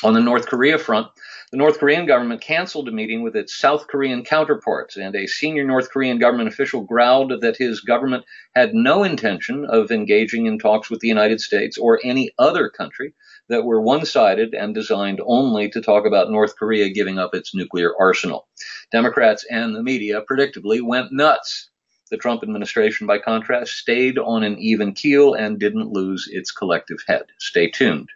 On 0.03 0.13
the 0.13 0.19
North 0.19 0.47
Korea 0.47 0.77
front, 0.77 1.07
the 1.51 1.57
North 1.57 1.79
Korean 1.79 2.05
government 2.05 2.41
canceled 2.41 2.89
a 2.89 2.91
meeting 2.91 3.23
with 3.23 3.33
its 3.33 3.55
South 3.55 3.87
Korean 3.87 4.25
counterparts, 4.25 4.97
and 4.97 5.15
a 5.15 5.25
senior 5.25 5.63
North 5.63 5.89
Korean 5.89 6.19
government 6.19 6.49
official 6.49 6.81
growled 6.81 7.39
that 7.39 7.55
his 7.55 7.79
government 7.79 8.25
had 8.53 8.73
no 8.73 9.05
intention 9.05 9.65
of 9.65 9.91
engaging 9.91 10.47
in 10.47 10.59
talks 10.59 10.89
with 10.89 10.99
the 10.99 11.07
United 11.07 11.39
States 11.39 11.77
or 11.77 12.01
any 12.03 12.31
other 12.37 12.69
country 12.69 13.13
that 13.47 13.63
were 13.63 13.79
one 13.79 14.05
sided 14.05 14.53
and 14.53 14.75
designed 14.75 15.21
only 15.25 15.69
to 15.69 15.81
talk 15.81 16.05
about 16.05 16.29
North 16.29 16.57
Korea 16.57 16.89
giving 16.89 17.17
up 17.17 17.33
its 17.33 17.55
nuclear 17.55 17.91
arsenal. 17.97 18.49
Democrats 18.91 19.45
and 19.49 19.73
the 19.73 19.81
media 19.81 20.23
predictably 20.29 20.81
went 20.81 21.13
nuts. 21.13 21.69
The 22.11 22.17
Trump 22.17 22.43
administration, 22.43 23.07
by 23.07 23.19
contrast, 23.19 23.71
stayed 23.71 24.17
on 24.19 24.43
an 24.43 24.59
even 24.59 24.93
keel 24.93 25.33
and 25.33 25.57
didn't 25.57 25.93
lose 25.93 26.27
its 26.29 26.51
collective 26.51 26.99
head. 27.07 27.27
Stay 27.39 27.69
tuned. 27.69 28.09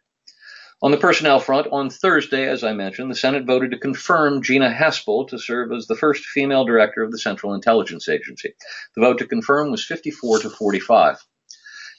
On 0.82 0.92
the 0.92 0.98
personnel 0.98 1.42
front, 1.42 1.68
on 1.74 1.90
Thursday, 1.90 2.48
as 2.48 2.64
I 2.64 2.72
mentioned, 2.72 3.12
the 3.12 3.16
Senate 3.16 3.44
voted 3.46 3.72
to 3.72 3.78
confirm 3.78 4.42
Gina 4.42 4.74
Haspel 4.74 5.28
to 5.28 5.38
serve 5.38 5.74
as 5.74 5.88
the 5.88 5.96
first 5.96 6.24
female 6.24 6.64
director 6.64 7.04
of 7.04 7.12
the 7.12 7.20
Central 7.20 7.54
Intelligence 7.54 8.08
Agency. 8.08 8.54
The 8.96 9.02
vote 9.02 9.18
to 9.18 9.28
confirm 9.28 9.72
was 9.72 9.84
54 9.84 10.40
to 10.40 10.50
45. 10.50 11.18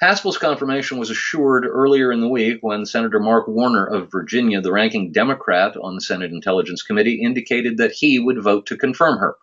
Haspel's 0.03 0.39
confirmation 0.39 0.97
was 0.97 1.11
assured 1.11 1.67
earlier 1.67 2.11
in 2.11 2.23
the 2.23 2.29
week 2.29 2.61
when 2.63 2.87
Senator 2.87 3.21
Mark 3.21 3.47
Warner 3.49 3.85
of 3.85 4.11
Virginia, 4.11 4.63
the 4.63 4.73
ranking 4.73 5.13
Democrat 5.13 5.77
on 5.77 5.95
the 5.95 6.01
Senate 6.01 6.33
Intelligence 6.33 6.83
Committee, 6.83 7.23
indicated 7.23 7.77
that 7.77 7.93
he 7.93 8.19
would 8.19 8.43
vote 8.43 8.65
to 8.65 8.79
confirm 8.79 9.19
her. 9.19 9.37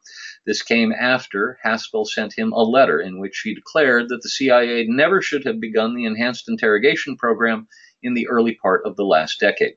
This 0.47 0.63
came 0.63 0.91
after 0.91 1.59
Haspel 1.63 2.07
sent 2.07 2.33
him 2.33 2.53
a 2.53 2.63
letter 2.63 2.99
in 2.99 3.19
which 3.19 3.35
she 3.35 3.53
declared 3.53 4.09
that 4.09 4.23
the 4.23 4.29
CIA 4.29 4.87
never 4.87 5.21
should 5.21 5.45
have 5.45 5.59
begun 5.59 5.93
the 5.93 6.05
enhanced 6.05 6.49
interrogation 6.49 7.17
program 7.17 7.67
in 8.03 8.13
the 8.13 8.27
early 8.27 8.55
part 8.55 8.85
of 8.85 8.95
the 8.95 9.05
last 9.05 9.39
decade. 9.39 9.75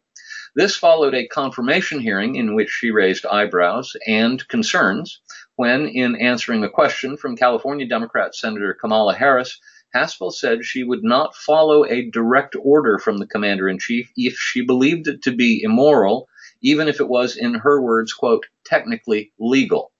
This 0.55 0.75
followed 0.75 1.15
a 1.15 1.29
confirmation 1.29 2.01
hearing 2.01 2.35
in 2.35 2.55
which 2.55 2.71
she 2.71 2.91
raised 2.91 3.25
eyebrows 3.25 3.95
and 4.07 4.47
concerns 4.49 5.21
when, 5.55 5.87
in 5.87 6.17
answering 6.17 6.65
a 6.65 6.69
question 6.69 7.17
from 7.17 7.37
California 7.37 7.87
Democrat 7.87 8.35
Senator 8.35 8.75
Kamala 8.75 9.15
Harris, 9.15 9.61
Haspel 9.95 10.33
said 10.33 10.65
she 10.65 10.85
would 10.85 11.05
not 11.05 11.35
follow 11.35 11.85
a 11.85 12.11
direct 12.11 12.57
order 12.61 12.99
from 12.99 13.19
the 13.19 13.27
commander 13.27 13.69
in 13.69 13.79
chief 13.79 14.11
if 14.17 14.35
she 14.35 14.61
believed 14.61 15.09
it 15.09 15.23
to 15.23 15.33
be 15.33 15.63
immoral, 15.63 16.29
even 16.63 16.89
if 16.89 17.01
it 17.01 17.09
was, 17.09 17.37
in 17.37 17.55
her 17.55 17.81
words, 17.81 18.13
quote, 18.13 18.47
technically 18.65 19.33
legal. 19.39 19.93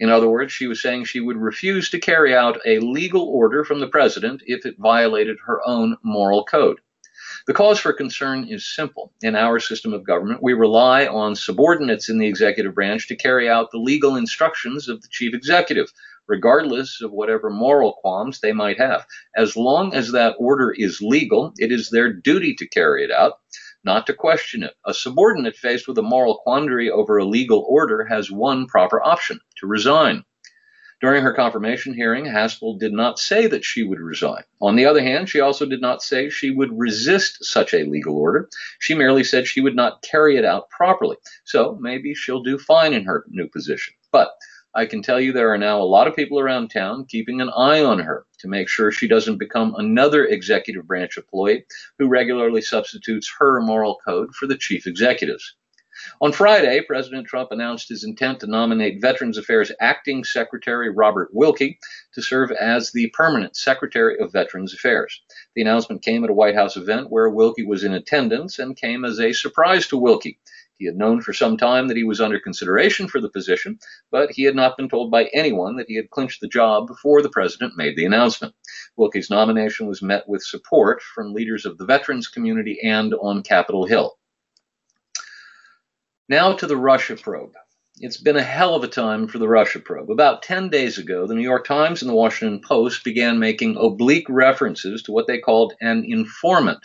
In 0.00 0.10
other 0.10 0.28
words, 0.28 0.52
she 0.52 0.66
was 0.66 0.82
saying 0.82 1.04
she 1.04 1.20
would 1.20 1.36
refuse 1.36 1.90
to 1.90 2.00
carry 2.00 2.34
out 2.34 2.60
a 2.66 2.80
legal 2.80 3.22
order 3.28 3.64
from 3.64 3.80
the 3.80 3.88
president 3.88 4.42
if 4.46 4.66
it 4.66 4.76
violated 4.78 5.38
her 5.46 5.60
own 5.64 5.96
moral 6.02 6.44
code. 6.44 6.80
The 7.46 7.54
cause 7.54 7.78
for 7.78 7.92
concern 7.92 8.46
is 8.48 8.74
simple. 8.74 9.12
In 9.22 9.34
our 9.34 9.58
system 9.58 9.92
of 9.92 10.04
government, 10.06 10.42
we 10.42 10.52
rely 10.52 11.06
on 11.06 11.34
subordinates 11.34 12.08
in 12.08 12.18
the 12.18 12.26
executive 12.26 12.74
branch 12.74 13.08
to 13.08 13.16
carry 13.16 13.48
out 13.48 13.70
the 13.70 13.78
legal 13.78 14.16
instructions 14.16 14.88
of 14.88 15.02
the 15.02 15.08
chief 15.08 15.34
executive, 15.34 15.92
regardless 16.28 17.00
of 17.00 17.10
whatever 17.10 17.50
moral 17.50 17.94
qualms 17.94 18.40
they 18.40 18.52
might 18.52 18.78
have. 18.78 19.04
As 19.36 19.56
long 19.56 19.92
as 19.92 20.12
that 20.12 20.36
order 20.38 20.70
is 20.70 21.00
legal, 21.00 21.52
it 21.58 21.72
is 21.72 21.90
their 21.90 22.12
duty 22.12 22.54
to 22.54 22.68
carry 22.68 23.04
it 23.04 23.10
out, 23.10 23.40
not 23.84 24.06
to 24.06 24.14
question 24.14 24.62
it. 24.62 24.74
A 24.86 24.94
subordinate 24.94 25.56
faced 25.56 25.88
with 25.88 25.98
a 25.98 26.02
moral 26.02 26.38
quandary 26.44 26.90
over 26.90 27.18
a 27.18 27.24
legal 27.24 27.66
order 27.68 28.04
has 28.04 28.30
one 28.30 28.66
proper 28.66 29.02
option 29.02 29.40
to 29.58 29.66
resign. 29.66 30.24
During 31.02 31.24
her 31.24 31.32
confirmation 31.32 31.94
hearing, 31.94 32.26
Haspel 32.26 32.78
did 32.78 32.92
not 32.92 33.18
say 33.18 33.48
that 33.48 33.64
she 33.64 33.82
would 33.82 33.98
resign. 33.98 34.44
On 34.60 34.76
the 34.76 34.86
other 34.86 35.02
hand, 35.02 35.28
she 35.28 35.40
also 35.40 35.66
did 35.66 35.80
not 35.80 36.00
say 36.00 36.30
she 36.30 36.50
would 36.50 36.78
resist 36.78 37.44
such 37.44 37.74
a 37.74 37.82
legal 37.82 38.16
order. 38.16 38.48
She 38.78 38.94
merely 38.94 39.24
said 39.24 39.48
she 39.48 39.60
would 39.60 39.74
not 39.74 40.02
carry 40.02 40.36
it 40.36 40.44
out 40.44 40.70
properly. 40.70 41.16
So 41.44 41.76
maybe 41.80 42.14
she'll 42.14 42.44
do 42.44 42.56
fine 42.56 42.92
in 42.92 43.04
her 43.04 43.24
new 43.28 43.48
position. 43.48 43.94
But 44.12 44.30
I 44.76 44.86
can 44.86 45.02
tell 45.02 45.20
you 45.20 45.32
there 45.32 45.52
are 45.52 45.58
now 45.58 45.82
a 45.82 45.82
lot 45.82 46.06
of 46.06 46.14
people 46.14 46.38
around 46.38 46.68
town 46.68 47.06
keeping 47.06 47.40
an 47.40 47.50
eye 47.50 47.82
on 47.82 47.98
her 47.98 48.24
to 48.38 48.46
make 48.46 48.68
sure 48.68 48.92
she 48.92 49.08
doesn't 49.08 49.38
become 49.38 49.74
another 49.76 50.24
executive 50.24 50.86
branch 50.86 51.16
employee 51.16 51.64
who 51.98 52.06
regularly 52.06 52.62
substitutes 52.62 53.28
her 53.40 53.60
moral 53.60 53.98
code 54.06 54.36
for 54.36 54.46
the 54.46 54.56
chief 54.56 54.86
executive's. 54.86 55.56
On 56.20 56.32
Friday, 56.32 56.80
President 56.80 57.26
Trump 57.26 57.52
announced 57.52 57.88
his 57.88 58.04
intent 58.04 58.40
to 58.40 58.46
nominate 58.46 59.00
Veterans 59.00 59.38
Affairs 59.38 59.72
Acting 59.80 60.24
Secretary 60.24 60.90
Robert 60.90 61.30
Wilkie 61.32 61.78
to 62.14 62.22
serve 62.22 62.50
as 62.52 62.92
the 62.92 63.10
permanent 63.14 63.56
Secretary 63.56 64.18
of 64.18 64.32
Veterans 64.32 64.74
Affairs. 64.74 65.22
The 65.54 65.62
announcement 65.62 66.02
came 66.02 66.24
at 66.24 66.30
a 66.30 66.34
White 66.34 66.54
House 66.54 66.76
event 66.76 67.10
where 67.10 67.28
Wilkie 67.28 67.66
was 67.66 67.84
in 67.84 67.92
attendance 67.92 68.58
and 68.58 68.76
came 68.76 69.04
as 69.04 69.20
a 69.20 69.32
surprise 69.32 69.86
to 69.88 69.96
Wilkie. 69.96 70.38
He 70.78 70.86
had 70.86 70.96
known 70.96 71.20
for 71.20 71.32
some 71.32 71.56
time 71.56 71.86
that 71.86 71.96
he 71.96 72.02
was 72.02 72.20
under 72.20 72.40
consideration 72.40 73.06
for 73.06 73.20
the 73.20 73.30
position, 73.30 73.78
but 74.10 74.32
he 74.32 74.42
had 74.42 74.56
not 74.56 74.76
been 74.76 74.88
told 74.88 75.12
by 75.12 75.26
anyone 75.26 75.76
that 75.76 75.86
he 75.86 75.94
had 75.94 76.10
clinched 76.10 76.40
the 76.40 76.48
job 76.48 76.88
before 76.88 77.22
the 77.22 77.28
president 77.28 77.76
made 77.76 77.94
the 77.94 78.06
announcement. 78.06 78.54
Wilkie's 78.96 79.30
nomination 79.30 79.86
was 79.86 80.02
met 80.02 80.28
with 80.28 80.42
support 80.42 81.00
from 81.00 81.32
leaders 81.32 81.66
of 81.66 81.78
the 81.78 81.84
veterans 81.84 82.26
community 82.26 82.80
and 82.82 83.14
on 83.14 83.44
Capitol 83.44 83.86
Hill. 83.86 84.18
Now 86.32 86.54
to 86.54 86.66
the 86.66 86.78
Russia 86.78 87.14
probe. 87.14 87.52
It's 88.00 88.16
been 88.16 88.38
a 88.38 88.42
hell 88.42 88.74
of 88.74 88.82
a 88.82 88.88
time 88.88 89.28
for 89.28 89.36
the 89.36 89.48
Russia 89.48 89.80
probe. 89.80 90.10
About 90.10 90.42
10 90.42 90.70
days 90.70 90.96
ago, 90.96 91.26
the 91.26 91.34
New 91.34 91.42
York 91.42 91.66
Times 91.66 92.00
and 92.00 92.08
the 92.08 92.14
Washington 92.14 92.62
Post 92.66 93.04
began 93.04 93.38
making 93.38 93.76
oblique 93.76 94.30
references 94.30 95.02
to 95.02 95.12
what 95.12 95.26
they 95.26 95.36
called 95.36 95.74
an 95.82 96.06
informant 96.08 96.78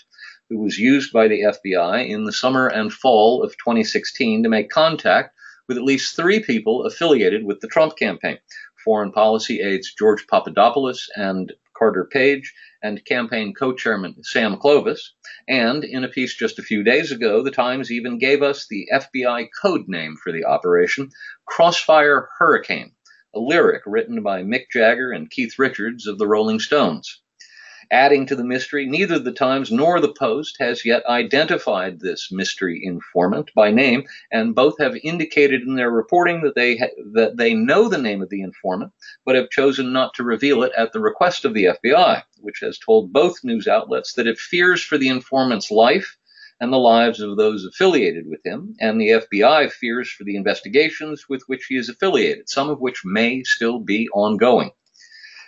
who 0.50 0.60
was 0.60 0.78
used 0.78 1.14
by 1.14 1.30
the 1.30 1.44
FBI 1.44 2.10
in 2.10 2.26
the 2.26 2.34
summer 2.34 2.68
and 2.68 2.92
fall 2.92 3.42
of 3.42 3.52
2016 3.52 4.44
to 4.44 4.50
make 4.50 4.70
contact 4.70 5.34
with 5.70 5.78
at 5.78 5.84
least 5.86 6.18
three 6.18 6.42
people 6.42 6.84
affiliated 6.84 7.46
with 7.46 7.62
the 7.62 7.70
Trump 7.70 7.96
campaign 7.96 8.40
foreign 8.84 9.14
policy 9.14 9.62
aides 9.62 9.94
George 9.98 10.28
Papadopoulos 10.28 11.08
and 11.16 11.54
Carter 11.78 12.06
Page, 12.12 12.54
and 12.82 13.06
campaign 13.06 13.54
co-chairman 13.54 14.24
Sam 14.24 14.58
Clovis. 14.58 15.14
And 15.48 15.84
in 15.86 16.04
a 16.04 16.10
piece 16.10 16.36
just 16.36 16.60
a 16.60 16.64
few 16.64 16.84
days 16.84 17.12
ago, 17.12 17.42
the 17.42 17.52
Times 17.52 17.92
even 17.92 18.18
gave 18.18 18.44
us 18.44 18.68
the 18.68 18.90
FBI 18.94 19.48
code 19.62 19.88
name 19.88 20.18
for 20.22 20.34
the 20.34 20.44
operation, 20.44 21.10
Crossfire 21.46 22.28
Hurricane, 22.38 22.92
a 23.34 23.40
lyric 23.40 23.84
written 23.86 24.22
by 24.24 24.44
Mick 24.44 24.66
Jagger 24.72 25.12
and 25.12 25.30
Keith 25.30 25.58
Richards 25.58 26.06
of 26.06 26.18
the 26.18 26.28
Rolling 26.28 26.60
Stones. 26.60 27.22
Adding 27.92 28.26
to 28.26 28.36
the 28.36 28.44
mystery, 28.44 28.86
neither 28.86 29.18
the 29.18 29.32
Times 29.32 29.72
nor 29.72 30.02
the 30.02 30.12
Post 30.12 30.58
has 30.60 30.84
yet 30.84 31.06
identified 31.06 32.02
this 32.02 32.30
mystery 32.32 32.82
informant 32.84 33.50
by 33.56 33.72
name, 33.72 34.04
and 34.30 34.54
both 34.54 34.78
have 34.80 34.98
indicated 35.04 35.62
in 35.62 35.76
their 35.76 35.90
reporting 35.90 36.42
that 36.42 36.56
they 36.56 36.76
ha- 36.76 36.88
that 37.14 37.38
they 37.38 37.54
know 37.54 37.88
the 37.88 37.98
name 37.98 38.22
of 38.22 38.30
the 38.30 38.42
informant, 38.42 38.92
but 39.26 39.36
have 39.36 39.50
chosen 39.52 39.94
not 39.94 40.14
to 40.16 40.24
reveal 40.24 40.64
it 40.64 40.74
at 40.76 40.92
the 40.92 41.00
request 41.00 41.46
of 41.46 41.54
the 41.54 41.64
FBI, 41.66 42.24
which 42.42 42.60
has 42.60 42.78
told 42.78 43.14
both 43.14 43.44
news 43.46 43.70
outlets 43.70 44.14
that 44.14 44.28
it 44.28 44.38
fears 44.38 44.84
for 44.84 44.98
the 44.98 45.08
informant's 45.08 45.72
life 45.72 46.18
and 46.60 46.74
the 46.74 46.78
lives 46.78 47.22
of 47.22 47.38
those 47.38 47.64
affiliated 47.64 48.28
with 48.28 48.46
him, 48.46 48.76
and 48.82 49.00
the 49.00 49.12
FBI 49.12 49.72
fears 49.72 50.10
for 50.10 50.26
the 50.26 50.36
investigations 50.36 51.30
with 51.30 51.44
which 51.48 51.66
he 51.70 51.78
is 51.78 51.88
affiliated, 51.88 52.50
some 52.50 52.70
of 52.70 52.82
which 52.82 53.06
may 53.06 53.44
still 53.44 53.80
be 53.80 54.10
ongoing. 54.10 54.72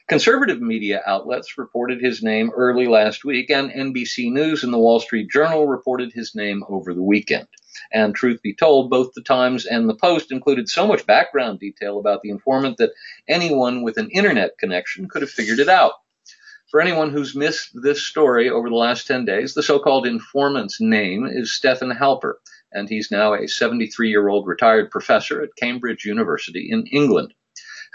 Conservative 0.10 0.60
media 0.60 1.04
outlets 1.06 1.56
reported 1.56 2.02
his 2.02 2.24
name 2.24 2.50
early 2.56 2.88
last 2.88 3.24
week, 3.24 3.52
and 3.52 3.70
NBC 3.70 4.32
News 4.32 4.64
and 4.64 4.74
the 4.74 4.80
Wall 4.80 5.00
Street 5.00 5.30
Journal 5.30 5.68
reported 5.68 6.12
his 6.12 6.34
name 6.34 6.64
over 6.68 6.96
the 6.96 7.04
weekend. 7.04 7.48
And 7.94 8.16
truth 8.16 8.42
be 8.42 8.56
told, 8.56 8.90
both 8.90 9.14
the 9.14 9.22
Times 9.22 9.68
and 9.68 9.88
the 9.88 9.94
Post 9.94 10.32
included 10.32 10.68
so 10.68 10.88
much 10.88 11.06
background 11.06 11.60
detail 11.60 12.00
about 12.00 12.24
the 12.24 12.32
informant 12.32 12.78
that 12.78 12.94
anyone 13.28 13.84
with 13.84 13.98
an 13.98 14.10
internet 14.10 14.58
connection 14.58 15.08
could 15.08 15.22
have 15.22 15.30
figured 15.30 15.60
it 15.60 15.70
out. 15.70 15.94
For 16.72 16.82
anyone 16.82 17.12
who's 17.12 17.36
missed 17.36 17.70
this 17.80 18.02
story 18.02 18.50
over 18.50 18.68
the 18.68 18.76
last 18.76 19.06
10 19.06 19.26
days, 19.26 19.54
the 19.54 19.62
so 19.62 19.78
called 19.78 20.08
informant's 20.08 20.82
name 20.82 21.28
is 21.28 21.56
Stephen 21.56 21.92
Halper, 21.92 22.34
and 22.72 22.90
he's 22.90 23.12
now 23.12 23.36
a 23.36 23.48
73 23.48 24.10
year 24.10 24.28
old 24.28 24.48
retired 24.48 24.90
professor 24.90 25.44
at 25.44 25.56
Cambridge 25.56 26.04
University 26.04 26.68
in 26.72 26.88
England. 26.88 27.36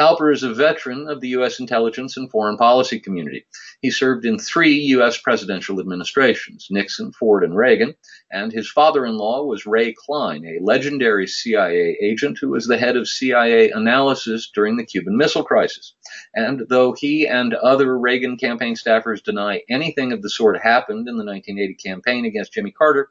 Halper 0.00 0.32
is 0.32 0.42
a 0.42 0.52
veteran 0.52 1.08
of 1.08 1.20
the 1.20 1.28
U.S. 1.28 1.60
intelligence 1.60 2.16
and 2.16 2.28
foreign 2.28 2.56
policy 2.56 2.98
community. 2.98 3.46
He 3.80 3.90
served 3.90 4.24
in 4.24 4.38
three 4.38 4.72
U.S. 4.72 5.18
presidential 5.18 5.78
administrations 5.78 6.66
Nixon, 6.68 7.12
Ford, 7.12 7.44
and 7.44 7.56
Reagan, 7.56 7.94
and 8.30 8.52
his 8.52 8.68
father 8.68 9.06
in 9.06 9.16
law 9.16 9.44
was 9.44 9.66
Ray 9.66 9.92
Cline, 9.92 10.44
a 10.44 10.64
legendary 10.64 11.28
CIA 11.28 11.96
agent 12.02 12.38
who 12.40 12.50
was 12.50 12.66
the 12.66 12.78
head 12.78 12.96
of 12.96 13.06
CIA 13.06 13.70
analysis 13.70 14.50
during 14.52 14.76
the 14.76 14.86
Cuban 14.86 15.16
Missile 15.16 15.44
Crisis. 15.44 15.94
And 16.34 16.66
though 16.68 16.92
he 16.92 17.28
and 17.28 17.54
other 17.54 17.96
Reagan 17.96 18.36
campaign 18.36 18.74
staffers 18.74 19.22
deny 19.22 19.62
anything 19.70 20.12
of 20.12 20.22
the 20.22 20.30
sort 20.30 20.60
happened 20.60 21.08
in 21.08 21.16
the 21.16 21.24
1980 21.24 21.74
campaign 21.74 22.24
against 22.24 22.52
Jimmy 22.52 22.72
Carter, 22.72 23.10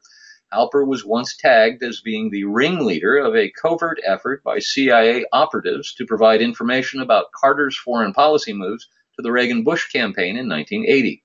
Halper 0.54 0.86
was 0.86 1.04
once 1.04 1.36
tagged 1.36 1.82
as 1.82 2.00
being 2.00 2.30
the 2.30 2.44
ringleader 2.44 3.16
of 3.16 3.34
a 3.34 3.50
covert 3.50 4.00
effort 4.04 4.44
by 4.44 4.60
CIA 4.60 5.24
operatives 5.32 5.94
to 5.94 6.06
provide 6.06 6.40
information 6.40 7.00
about 7.00 7.32
Carter's 7.32 7.76
foreign 7.76 8.12
policy 8.12 8.52
moves 8.52 8.88
to 9.16 9.22
the 9.22 9.32
Reagan 9.32 9.64
Bush 9.64 9.88
campaign 9.90 10.36
in 10.36 10.48
1980. 10.48 11.24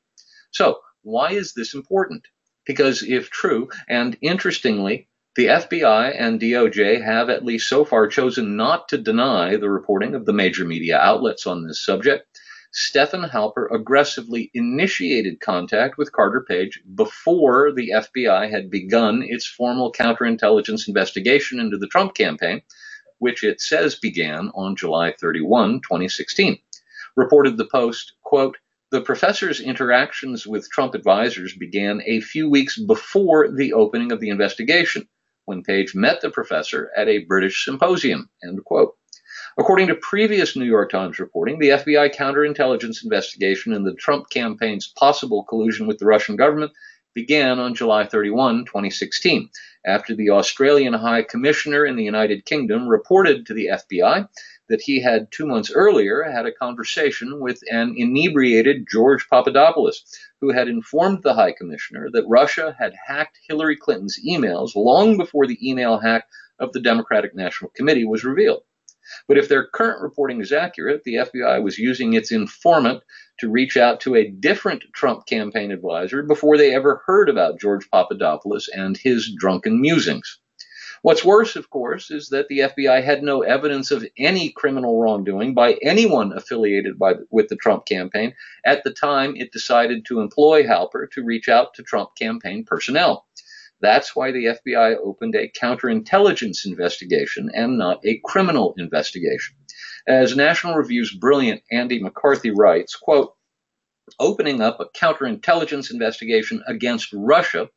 So, 0.51 0.79
why 1.03 1.31
is 1.31 1.53
this 1.53 1.73
important? 1.73 2.27
Because 2.65 3.03
if 3.03 3.29
true, 3.29 3.69
and 3.87 4.17
interestingly, 4.21 5.07
the 5.35 5.45
FBI 5.45 6.15
and 6.19 6.41
DOJ 6.41 7.03
have 7.03 7.29
at 7.29 7.45
least 7.45 7.69
so 7.69 7.85
far 7.85 8.07
chosen 8.07 8.57
not 8.57 8.89
to 8.89 8.97
deny 8.97 9.55
the 9.57 9.69
reporting 9.69 10.15
of 10.15 10.25
the 10.25 10.33
major 10.33 10.65
media 10.65 10.97
outlets 10.97 11.45
on 11.45 11.65
this 11.65 11.85
subject, 11.85 12.25
Stephen 12.71 13.23
Halper 13.23 13.67
aggressively 13.73 14.51
initiated 14.53 15.39
contact 15.39 15.97
with 15.97 16.11
Carter 16.11 16.45
Page 16.47 16.81
before 16.93 17.71
the 17.71 17.89
FBI 17.89 18.49
had 18.51 18.69
begun 18.69 19.23
its 19.23 19.47
formal 19.47 19.91
counterintelligence 19.91 20.87
investigation 20.87 21.59
into 21.59 21.77
the 21.77 21.87
Trump 21.87 22.13
campaign, 22.13 22.61
which 23.17 23.43
it 23.43 23.59
says 23.59 23.95
began 23.95 24.49
on 24.53 24.75
July 24.75 25.13
31, 25.19 25.81
2016. 25.81 26.59
Reported 27.15 27.57
the 27.57 27.65
Post, 27.65 28.13
quote, 28.21 28.57
the 28.91 29.01
professor's 29.01 29.59
interactions 29.59 30.45
with 30.45 30.69
Trump 30.69 30.93
advisors 30.93 31.55
began 31.55 32.03
a 32.05 32.21
few 32.21 32.49
weeks 32.49 32.77
before 32.77 33.51
the 33.51 33.73
opening 33.73 34.11
of 34.11 34.19
the 34.19 34.29
investigation, 34.29 35.07
when 35.45 35.63
Page 35.63 35.95
met 35.95 36.21
the 36.21 36.29
professor 36.29 36.91
at 36.95 37.07
a 37.07 37.25
British 37.25 37.65
symposium, 37.65 38.29
end 38.43 38.63
quote. 38.63 38.95
According 39.59 39.87
to 39.87 39.95
previous 39.95 40.55
New 40.55 40.63
York 40.63 40.89
Times 40.89 41.19
reporting, 41.19 41.59
the 41.59 41.71
FBI 41.71 42.15
counterintelligence 42.15 43.03
investigation 43.03 43.73
into 43.73 43.91
the 43.91 43.97
Trump 43.97 44.29
campaign's 44.29 44.87
possible 44.87 45.43
collusion 45.43 45.85
with 45.85 45.97
the 45.97 46.05
Russian 46.05 46.37
government 46.37 46.71
began 47.13 47.59
on 47.59 47.75
July 47.75 48.05
31, 48.05 48.63
2016, 48.63 49.49
after 49.85 50.15
the 50.15 50.29
Australian 50.29 50.93
High 50.93 51.23
Commissioner 51.23 51.85
in 51.85 51.97
the 51.97 52.05
United 52.05 52.45
Kingdom 52.45 52.87
reported 52.87 53.45
to 53.45 53.53
the 53.53 53.67
FBI 53.73 54.29
that 54.69 54.81
he 54.81 55.01
had 55.01 55.29
two 55.29 55.45
months 55.45 55.73
earlier 55.75 56.23
had 56.23 56.45
a 56.45 56.53
conversation 56.53 57.41
with 57.41 57.59
an 57.69 57.95
inebriated 57.97 58.87
George 58.89 59.27
Papadopoulos, 59.27 60.05
who 60.39 60.53
had 60.53 60.69
informed 60.69 61.21
the 61.21 61.33
High 61.33 61.51
Commissioner 61.51 62.09
that 62.13 62.29
Russia 62.29 62.77
had 62.79 62.93
hacked 63.07 63.37
Hillary 63.49 63.75
Clinton's 63.75 64.21
emails 64.25 64.73
long 64.73 65.17
before 65.17 65.47
the 65.47 65.59
email 65.69 65.99
hack 65.99 66.23
of 66.59 66.71
the 66.71 66.79
Democratic 66.79 67.35
National 67.35 67.71
Committee 67.71 68.05
was 68.05 68.23
revealed. 68.23 68.63
But 69.27 69.37
if 69.37 69.47
their 69.47 69.67
current 69.67 70.01
reporting 70.01 70.41
is 70.41 70.51
accurate, 70.51 71.03
the 71.03 71.15
FBI 71.15 71.63
was 71.63 71.77
using 71.77 72.13
its 72.13 72.31
informant 72.31 73.03
to 73.39 73.49
reach 73.49 73.77
out 73.77 73.99
to 74.01 74.15
a 74.15 74.29
different 74.29 74.83
Trump 74.93 75.25
campaign 75.25 75.71
advisor 75.71 76.23
before 76.23 76.57
they 76.57 76.73
ever 76.73 77.01
heard 77.05 77.29
about 77.29 77.59
George 77.59 77.89
Papadopoulos 77.89 78.67
and 78.69 78.97
his 78.97 79.33
drunken 79.37 79.79
musings. 79.81 80.39
What's 81.01 81.23
worse, 81.23 81.55
of 81.55 81.69
course, 81.69 82.11
is 82.11 82.27
that 82.29 82.49
the 82.49 82.59
FBI 82.59 83.01
had 83.01 83.23
no 83.23 83.41
evidence 83.41 83.89
of 83.89 84.05
any 84.17 84.51
criminal 84.51 84.99
wrongdoing 84.99 85.53
by 85.53 85.77
anyone 85.81 86.33
affiliated 86.33 86.99
by, 86.99 87.13
with 87.29 87.47
the 87.47 87.55
Trump 87.55 87.85
campaign 87.85 88.33
at 88.65 88.83
the 88.83 88.91
time 88.91 89.37
it 89.37 89.53
decided 89.53 90.05
to 90.05 90.19
employ 90.19 90.63
Halper 90.63 91.09
to 91.11 91.23
reach 91.23 91.47
out 91.47 91.73
to 91.75 91.83
Trump 91.83 92.15
campaign 92.17 92.65
personnel. 92.65 93.25
That's 93.81 94.15
why 94.15 94.31
the 94.31 94.57
FBI 94.67 94.97
opened 95.03 95.35
a 95.35 95.49
counterintelligence 95.49 96.65
investigation 96.65 97.49
and 97.53 97.77
not 97.77 98.05
a 98.05 98.19
criminal 98.25 98.73
investigation. 98.77 99.55
As 100.07 100.35
National 100.35 100.75
Review's 100.75 101.13
brilliant 101.13 101.61
Andy 101.71 102.01
McCarthy 102.01 102.51
writes, 102.51 102.95
quote, 102.95 103.33
opening 104.19 104.61
up 104.61 104.79
a 104.79 104.85
counterintelligence 104.85 105.91
investigation 105.91 106.61
against 106.67 107.13
Russia 107.13 107.69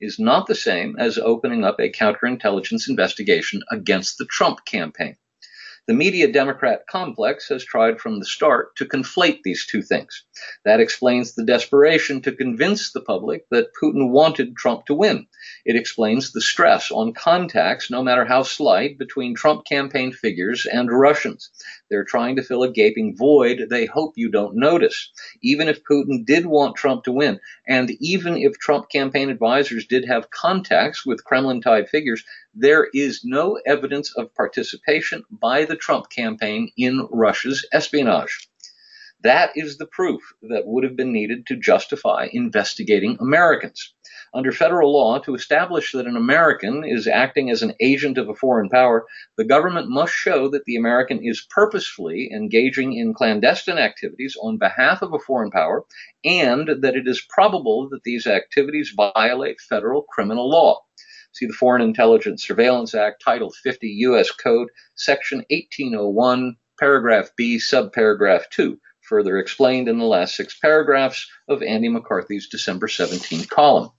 is 0.00 0.18
not 0.18 0.46
the 0.46 0.54
same 0.54 0.96
as 0.98 1.18
opening 1.18 1.64
up 1.64 1.80
a 1.80 1.90
counterintelligence 1.90 2.88
investigation 2.88 3.62
against 3.70 4.18
the 4.18 4.26
Trump 4.26 4.64
campaign. 4.64 5.16
The 5.88 5.94
media 5.94 6.30
Democrat 6.30 6.86
complex 6.86 7.48
has 7.48 7.64
tried 7.64 7.98
from 7.98 8.18
the 8.18 8.26
start 8.26 8.76
to 8.76 8.84
conflate 8.84 9.40
these 9.42 9.66
two 9.66 9.80
things. 9.80 10.22
That 10.66 10.80
explains 10.80 11.34
the 11.34 11.46
desperation 11.46 12.20
to 12.22 12.36
convince 12.36 12.92
the 12.92 13.00
public 13.00 13.46
that 13.50 13.70
Putin 13.82 14.10
wanted 14.10 14.54
Trump 14.54 14.84
to 14.84 14.94
win. 14.94 15.26
It 15.64 15.76
explains 15.76 16.32
the 16.32 16.42
stress 16.42 16.90
on 16.90 17.14
contacts, 17.14 17.90
no 17.90 18.02
matter 18.02 18.26
how 18.26 18.42
slight, 18.42 18.98
between 18.98 19.34
Trump 19.34 19.64
campaign 19.64 20.12
figures 20.12 20.66
and 20.66 20.90
Russians. 20.92 21.50
They're 21.90 22.04
trying 22.04 22.36
to 22.36 22.42
fill 22.42 22.62
a 22.62 22.70
gaping 22.70 23.16
void 23.16 23.68
they 23.70 23.86
hope 23.86 24.14
you 24.16 24.30
don't 24.30 24.56
notice. 24.56 25.10
Even 25.42 25.68
if 25.68 25.84
Putin 25.84 26.24
did 26.24 26.46
want 26.46 26.76
Trump 26.76 27.04
to 27.04 27.12
win, 27.12 27.40
and 27.66 27.90
even 28.00 28.36
if 28.36 28.58
Trump 28.58 28.90
campaign 28.90 29.30
advisors 29.30 29.86
did 29.86 30.04
have 30.06 30.30
contacts 30.30 31.06
with 31.06 31.24
Kremlin 31.24 31.60
tied 31.60 31.88
figures, 31.88 32.24
there 32.54 32.88
is 32.92 33.24
no 33.24 33.58
evidence 33.66 34.12
of 34.16 34.34
participation 34.34 35.24
by 35.30 35.64
the 35.64 35.76
Trump 35.76 36.10
campaign 36.10 36.70
in 36.76 37.08
Russia's 37.10 37.66
espionage. 37.72 38.48
That 39.22 39.50
is 39.56 39.78
the 39.78 39.86
proof 39.86 40.20
that 40.42 40.66
would 40.66 40.84
have 40.84 40.94
been 40.94 41.12
needed 41.12 41.46
to 41.46 41.56
justify 41.56 42.28
investigating 42.32 43.16
Americans. 43.18 43.94
Under 44.34 44.52
federal 44.52 44.92
law, 44.92 45.18
to 45.20 45.34
establish 45.34 45.92
that 45.92 46.06
an 46.06 46.16
American 46.16 46.84
is 46.84 47.06
acting 47.06 47.50
as 47.50 47.62
an 47.62 47.72
agent 47.80 48.18
of 48.18 48.28
a 48.28 48.34
foreign 48.34 48.68
power, 48.68 49.06
the 49.36 49.44
government 49.44 49.88
must 49.88 50.12
show 50.12 50.48
that 50.50 50.64
the 50.66 50.76
American 50.76 51.24
is 51.24 51.46
purposefully 51.48 52.30
engaging 52.32 52.92
in 52.92 53.14
clandestine 53.14 53.78
activities 53.78 54.36
on 54.42 54.58
behalf 54.58 55.00
of 55.00 55.14
a 55.14 55.18
foreign 55.18 55.50
power 55.50 55.84
and 56.24 56.68
that 56.82 56.94
it 56.94 57.08
is 57.08 57.26
probable 57.30 57.88
that 57.88 58.02
these 58.04 58.26
activities 58.26 58.94
violate 58.94 59.60
federal 59.60 60.02
criminal 60.02 60.50
law. 60.50 60.82
See 61.32 61.46
the 61.46 61.52
Foreign 61.52 61.82
Intelligence 61.82 62.42
Surveillance 62.42 62.94
Act, 62.94 63.22
Title 63.22 63.50
50 63.50 63.88
U.S. 64.00 64.30
Code, 64.30 64.68
Section 64.94 65.38
1801, 65.50 66.56
Paragraph 66.78 67.30
B, 67.36 67.56
Subparagraph 67.56 68.50
2, 68.50 68.78
further 69.02 69.38
explained 69.38 69.88
in 69.88 69.98
the 69.98 70.04
last 70.04 70.34
six 70.34 70.58
paragraphs 70.58 71.30
of 71.48 71.62
Andy 71.62 71.88
McCarthy's 71.88 72.48
December 72.48 72.88
17 72.88 73.44
column. 73.46 73.90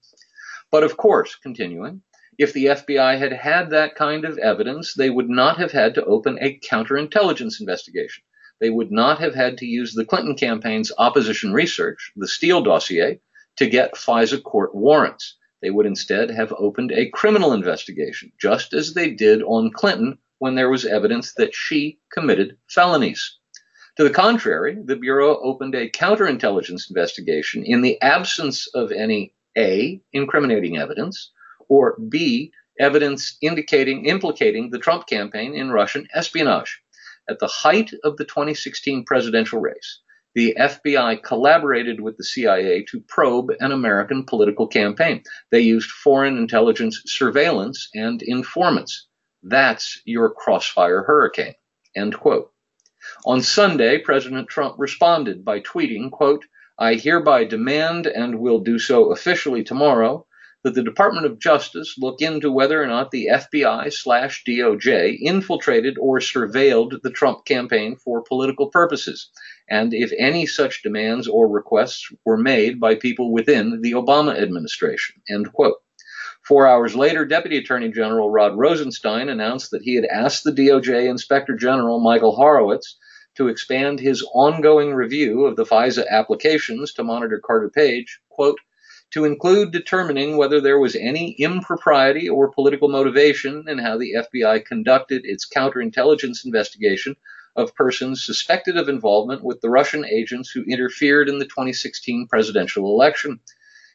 But 0.72 0.84
of 0.84 0.98
course, 0.98 1.36
continuing, 1.36 2.04
if 2.38 2.54
the 2.54 2.68
FBI 2.68 3.18
had 3.18 3.34
had 3.34 3.72
that 3.72 3.96
kind 3.96 4.24
of 4.24 4.38
evidence, 4.38 4.94
they 4.94 5.10
would 5.10 5.28
not 5.30 5.58
have 5.58 5.72
had 5.72 5.96
to 5.96 6.06
open 6.06 6.38
a 6.40 6.60
counterintelligence 6.60 7.60
investigation. 7.60 8.24
they 8.60 8.70
would 8.70 8.92
not 8.92 9.20
have 9.20 9.34
had 9.34 9.58
to 9.58 9.66
use 9.66 9.94
the 9.94 10.06
Clinton 10.06 10.36
campaign's 10.36 10.92
opposition 10.98 11.54
research, 11.54 12.12
the 12.16 12.28
Steele 12.28 12.62
dossier, 12.62 13.20
to 13.56 13.68
get 13.68 13.96
FISA 13.96 14.44
court 14.44 14.76
warrants. 14.76 15.38
They 15.62 15.72
would 15.72 15.86
instead 15.86 16.30
have 16.30 16.54
opened 16.54 16.92
a 16.92 17.10
criminal 17.10 17.52
investigation, 17.52 18.32
just 18.40 18.74
as 18.74 18.94
they 18.94 19.10
did 19.10 19.42
on 19.44 19.72
Clinton 19.72 20.20
when 20.38 20.56
there 20.56 20.70
was 20.70 20.86
evidence 20.86 21.34
that 21.34 21.56
she 21.56 22.00
committed 22.12 22.58
felonies. 22.70 23.38
To 23.98 24.04
the 24.04 24.10
contrary, 24.10 24.78
the 24.82 24.96
Bureau 24.96 25.40
opened 25.42 25.76
a 25.76 25.90
counterintelligence 25.90 26.90
investigation 26.90 27.66
in 27.66 27.82
the 27.82 28.02
absence 28.02 28.68
of 28.74 28.92
any 28.92 29.34
A, 29.58 30.02
incriminating 30.14 30.78
evidence, 30.78 31.32
or 31.68 31.98
B, 32.10 32.52
evidence 32.80 33.38
indicating 33.42 34.06
implicating 34.06 34.70
the 34.70 34.80
Trump 34.80 35.08
campaign 35.08 35.54
in 35.54 35.72
Russian 35.72 36.08
espionage. 36.14 36.82
At 37.30 37.40
the 37.40 37.48
height 37.48 37.92
of 38.04 38.18
the 38.18 38.26
2016 38.26 39.06
presidential 39.06 39.60
race, 39.60 40.00
the 40.36 40.56
FBI 40.60 41.22
collaborated 41.24 42.02
with 42.02 42.18
the 42.18 42.24
CIA 42.24 42.84
to 42.90 43.02
probe 43.02 43.52
an 43.60 43.72
American 43.72 44.24
political 44.24 44.68
campaign. 44.68 45.24
They 45.52 45.60
used 45.62 45.90
foreign 45.90 46.38
intelligence 46.38 47.02
surveillance 47.06 47.90
and 47.94 48.22
informants. 48.22 49.08
That's 49.44 50.02
your 50.06 50.30
crossfire 50.30 51.04
hurricane. 51.04 51.56
End 51.96 52.18
quote. 52.18 52.52
On 53.26 53.42
Sunday, 53.42 53.98
President 53.98 54.48
Trump 54.48 54.76
responded 54.78 55.44
by 55.44 55.62
tweeting, 55.62 56.12
quote, 56.12 56.46
I 56.82 56.94
hereby 56.94 57.44
demand 57.44 58.08
and 58.08 58.40
will 58.40 58.60
do 58.60 58.80
so 58.80 59.12
officially 59.12 59.66
tomorrow 59.66 60.26
that 60.64 60.76
the 60.76 60.84
Department 60.84 61.26
of 61.26 61.38
Justice 61.38 61.96
look 61.98 62.22
into 62.22 62.54
whether 62.54 62.82
or 62.82 62.88
not 62.88 63.12
the 63.12 63.28
FBI 63.30 63.92
slash 63.92 64.46
DOJ 64.48 65.18
infiltrated 65.20 65.98
or 66.00 66.20
surveilled 66.20 67.02
the 67.02 67.12
Trump 67.12 67.44
campaign 67.44 67.98
for 67.98 68.24
political 68.24 68.70
purposes, 68.70 69.30
and 69.70 69.94
if 69.94 70.14
any 70.18 70.46
such 70.46 70.82
demands 70.82 71.28
or 71.28 71.50
requests 71.50 72.14
were 72.24 72.38
made 72.38 72.80
by 72.80 72.96
people 72.96 73.34
within 73.34 73.82
the 73.82 73.92
Obama 73.92 74.42
administration. 74.42 75.22
End 75.30 75.52
quote. 75.52 75.78
Four 76.48 76.66
hours 76.66 76.96
later, 76.96 77.26
Deputy 77.26 77.58
Attorney 77.58 77.92
General 77.92 78.30
Rod 78.30 78.58
Rosenstein 78.58 79.28
announced 79.28 79.72
that 79.72 79.84
he 79.84 79.96
had 79.96 80.06
asked 80.06 80.46
the 80.46 80.52
DOJ 80.52 81.10
Inspector 81.10 81.54
General 81.58 82.00
Michael 82.00 82.36
Horowitz 82.38 82.98
to 83.40 83.48
expand 83.48 84.02
his 84.02 84.22
ongoing 84.34 84.94
review 84.94 85.46
of 85.46 85.56
the 85.56 85.64
FISA 85.64 86.06
applications 86.10 86.92
to 86.92 87.06
monitor 87.06 87.40
Carter 87.40 87.70
Page, 87.70 88.20
quote, 88.28 88.60
to 89.12 89.24
include 89.24 89.72
determining 89.72 90.36
whether 90.36 90.60
there 90.60 90.78
was 90.78 90.94
any 90.98 91.32
impropriety 91.40 92.28
or 92.28 92.52
political 92.52 92.90
motivation 92.90 93.64
in 93.70 93.78
how 93.78 93.98
the 93.98 94.14
FBI 94.26 94.66
conducted 94.66 95.22
its 95.24 95.48
counterintelligence 95.48 96.44
investigation 96.44 97.16
of 97.56 97.74
persons 97.76 98.26
suspected 98.26 98.76
of 98.76 98.90
involvement 98.90 99.42
with 99.42 99.62
the 99.62 99.70
Russian 99.70 100.04
agents 100.06 100.50
who 100.50 100.66
interfered 100.68 101.30
in 101.30 101.40
the 101.40 101.46
2016 101.46 102.28
presidential 102.28 102.88
election. 102.88 103.40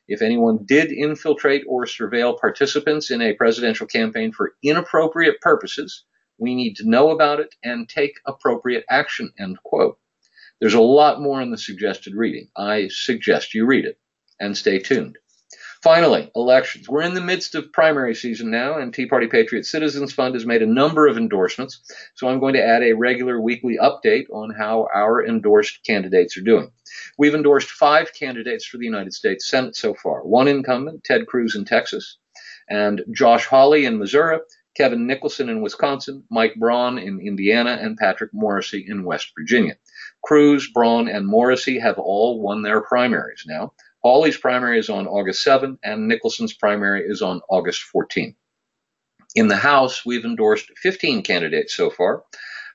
If 0.09 0.23
anyone 0.23 0.65
did 0.65 0.91
infiltrate 0.91 1.65
or 1.69 1.85
surveil 1.85 2.41
participants 2.41 3.11
in 3.11 3.21
a 3.21 3.35
presidential 3.35 3.87
campaign 3.87 4.33
for 4.33 4.55
inappropriate 4.63 5.43
purposes, 5.43 6.05
we 6.39 6.55
need 6.55 6.77
to 6.77 6.89
know 6.89 7.11
about 7.11 7.41
it 7.41 7.55
and 7.63 7.89
take 7.89 8.21
appropriate 8.27 8.85
action. 8.89 9.33
End 9.39 9.59
quote. 9.63 9.99
There's 10.61 10.75
a 10.75 10.81
lot 10.81 11.21
more 11.21 11.43
in 11.43 11.51
the 11.51 11.59
suggested 11.59 12.15
reading. 12.15 12.49
I 12.57 12.89
suggest 12.89 13.55
you 13.55 13.67
read 13.67 13.85
it 13.85 13.99
and 14.41 14.57
stay 14.57 14.79
tuned. 14.79 15.19
Finally, 15.85 16.31
elections. 16.35 16.89
We're 16.89 17.03
in 17.03 17.13
the 17.13 17.21
midst 17.21 17.55
of 17.55 17.71
primary 17.71 18.15
season 18.15 18.51
now, 18.51 18.79
and 18.79 18.95
Tea 18.95 19.05
Party 19.05 19.27
Patriot 19.27 19.67
Citizens 19.67 20.15
Fund 20.15 20.35
has 20.35 20.47
made 20.47 20.63
a 20.63 20.67
number 20.67 21.07
of 21.07 21.19
endorsements. 21.19 21.83
So 22.15 22.27
I'm 22.27 22.41
going 22.41 22.55
to 22.55 22.65
add 22.65 22.83
a 22.83 22.95
regular 22.95 23.39
weekly 23.39 23.77
update 23.79 24.25
on 24.33 24.55
how 24.55 24.89
our 24.95 25.23
endorsed 25.23 25.85
candidates 25.85 26.39
are 26.39 26.43
doing. 26.43 26.71
We've 27.19 27.35
endorsed 27.35 27.71
five 27.71 28.15
candidates 28.15 28.65
for 28.65 28.79
the 28.79 28.87
United 28.87 29.13
States 29.13 29.47
Senate 29.47 29.77
so 29.77 29.93
far 29.93 30.23
one 30.23 30.49
incumbent, 30.49 31.05
Ted 31.05 31.27
Cruz 31.27 31.55
in 31.55 31.67
Texas, 31.67 32.17
and 32.71 33.03
Josh 33.11 33.45
Hawley 33.45 33.85
in 33.85 33.99
Missouri, 33.99 34.39
Kevin 34.75 35.07
Nicholson 35.07 35.49
in 35.49 35.61
Wisconsin, 35.61 36.25
Mike 36.31 36.55
Braun 36.57 36.99
in 36.99 37.21
Indiana, 37.21 37.79
and 37.81 37.97
Patrick 37.97 38.33
Morrisey 38.33 38.85
in 38.87 39.05
West 39.05 39.33
Virginia. 39.39 39.77
Cruz, 40.23 40.69
Braun, 40.73 41.09
and 41.09 41.27
Morrisey 41.27 41.81
have 41.81 41.99
all 41.99 42.41
won 42.41 42.63
their 42.63 42.81
primaries 42.81 43.45
now. 43.47 43.73
Hawley's 44.03 44.37
primary 44.37 44.79
is 44.79 44.91
on 44.91 45.07
August 45.07 45.43
7, 45.43 45.79
and 45.83 46.09
Nicholson's 46.09 46.53
primary 46.53 47.05
is 47.07 47.23
on 47.23 47.41
August 47.49 47.83
14. 47.85 48.35
In 49.35 49.49
the 49.49 49.57
House, 49.57 50.05
we've 50.05 50.25
endorsed 50.25 50.71
15 50.77 51.23
candidates 51.23 51.75
so 51.75 51.91
far. 51.91 52.23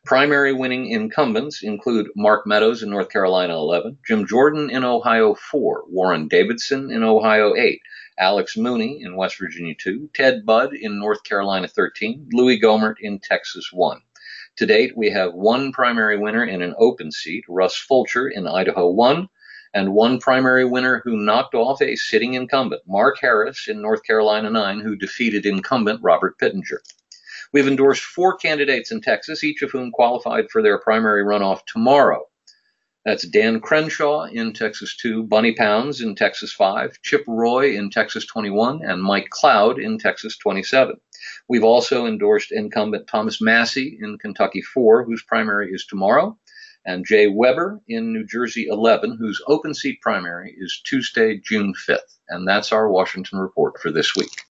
Primary 0.05 0.53
winning 0.53 0.89
incumbents 0.89 1.61
include 1.61 2.07
Mark 2.15 2.47
Meadows 2.47 2.81
in 2.81 2.89
North 2.89 3.09
Carolina 3.09 3.53
11, 3.53 3.99
Jim 4.07 4.25
Jordan 4.25 4.69
in 4.69 4.83
Ohio 4.83 5.35
4, 5.35 5.83
Warren 5.87 6.27
Davidson 6.27 6.89
in 6.89 7.03
Ohio 7.03 7.55
8, 7.55 7.79
Alex 8.19 8.57
Mooney 8.57 9.01
in 9.01 9.15
West 9.15 9.39
Virginia 9.39 9.73
2, 9.73 10.09
Ted 10.13 10.45
Budd 10.45 10.73
in 10.73 10.99
North 10.99 11.23
Carolina 11.23 11.69
13, 11.69 12.29
Louis 12.33 12.59
Gohmert 12.59 12.95
in 12.99 13.19
Texas 13.19 13.69
1. 13.71 14.01
To 14.57 14.65
date, 14.65 14.97
we 14.97 15.09
have 15.11 15.33
one 15.33 15.71
primary 15.71 16.17
winner 16.17 16.43
in 16.43 16.61
an 16.61 16.75
open 16.77 17.13
seat, 17.13 17.45
Russ 17.47 17.77
Fulcher 17.77 18.27
in 18.27 18.45
Idaho 18.45 18.89
1, 18.89 19.29
and 19.73 19.93
one 19.93 20.19
primary 20.19 20.65
winner 20.65 21.01
who 21.05 21.15
knocked 21.15 21.55
off 21.55 21.81
a 21.81 21.95
sitting 21.95 22.33
incumbent, 22.33 22.81
Mark 22.85 23.19
Harris 23.21 23.67
in 23.69 23.81
North 23.81 24.03
Carolina 24.03 24.49
9, 24.49 24.81
who 24.81 24.97
defeated 24.97 25.45
incumbent 25.45 26.01
Robert 26.03 26.37
Pittenger. 26.37 26.81
We've 27.53 27.67
endorsed 27.67 28.03
four 28.03 28.35
candidates 28.35 28.91
in 28.91 29.01
Texas, 29.01 29.43
each 29.43 29.61
of 29.61 29.71
whom 29.71 29.91
qualified 29.91 30.51
for 30.51 30.61
their 30.61 30.77
primary 30.77 31.23
runoff 31.23 31.61
tomorrow. 31.65 32.28
That's 33.05 33.25
Dan 33.25 33.61
Crenshaw 33.61 34.25
in 34.25 34.51
Texas 34.51 34.97
2, 34.97 35.23
Bunny 35.23 35.53
Pounds 35.53 36.01
in 36.01 36.15
Texas 36.15 36.51
5, 36.51 37.01
Chip 37.01 37.23
Roy 37.27 37.75
in 37.77 37.89
Texas 37.89 38.25
21, 38.25 38.81
and 38.83 39.01
Mike 39.01 39.29
Cloud 39.29 39.79
in 39.79 39.97
Texas 39.97 40.37
27. 40.37 40.95
We've 41.47 41.63
also 41.63 42.05
endorsed 42.05 42.51
incumbent 42.51 43.07
Thomas 43.07 43.41
Massie 43.41 43.97
in 44.01 44.17
Kentucky 44.17 44.61
4, 44.61 45.05
whose 45.05 45.23
primary 45.23 45.71
is 45.71 45.85
tomorrow, 45.85 46.37
and 46.85 47.05
Jay 47.05 47.27
Webber 47.27 47.79
in 47.87 48.11
New 48.11 48.25
Jersey 48.25 48.67
11, 48.67 49.17
whose 49.17 49.41
open 49.47 49.73
seat 49.73 50.01
primary 50.01 50.53
is 50.57 50.81
Tuesday, 50.83 51.37
June 51.37 51.73
5th. 51.87 52.17
And 52.27 52.47
that's 52.47 52.73
our 52.73 52.89
Washington 52.89 53.39
report 53.39 53.79
for 53.79 53.91
this 53.91 54.15
week. 54.15 54.48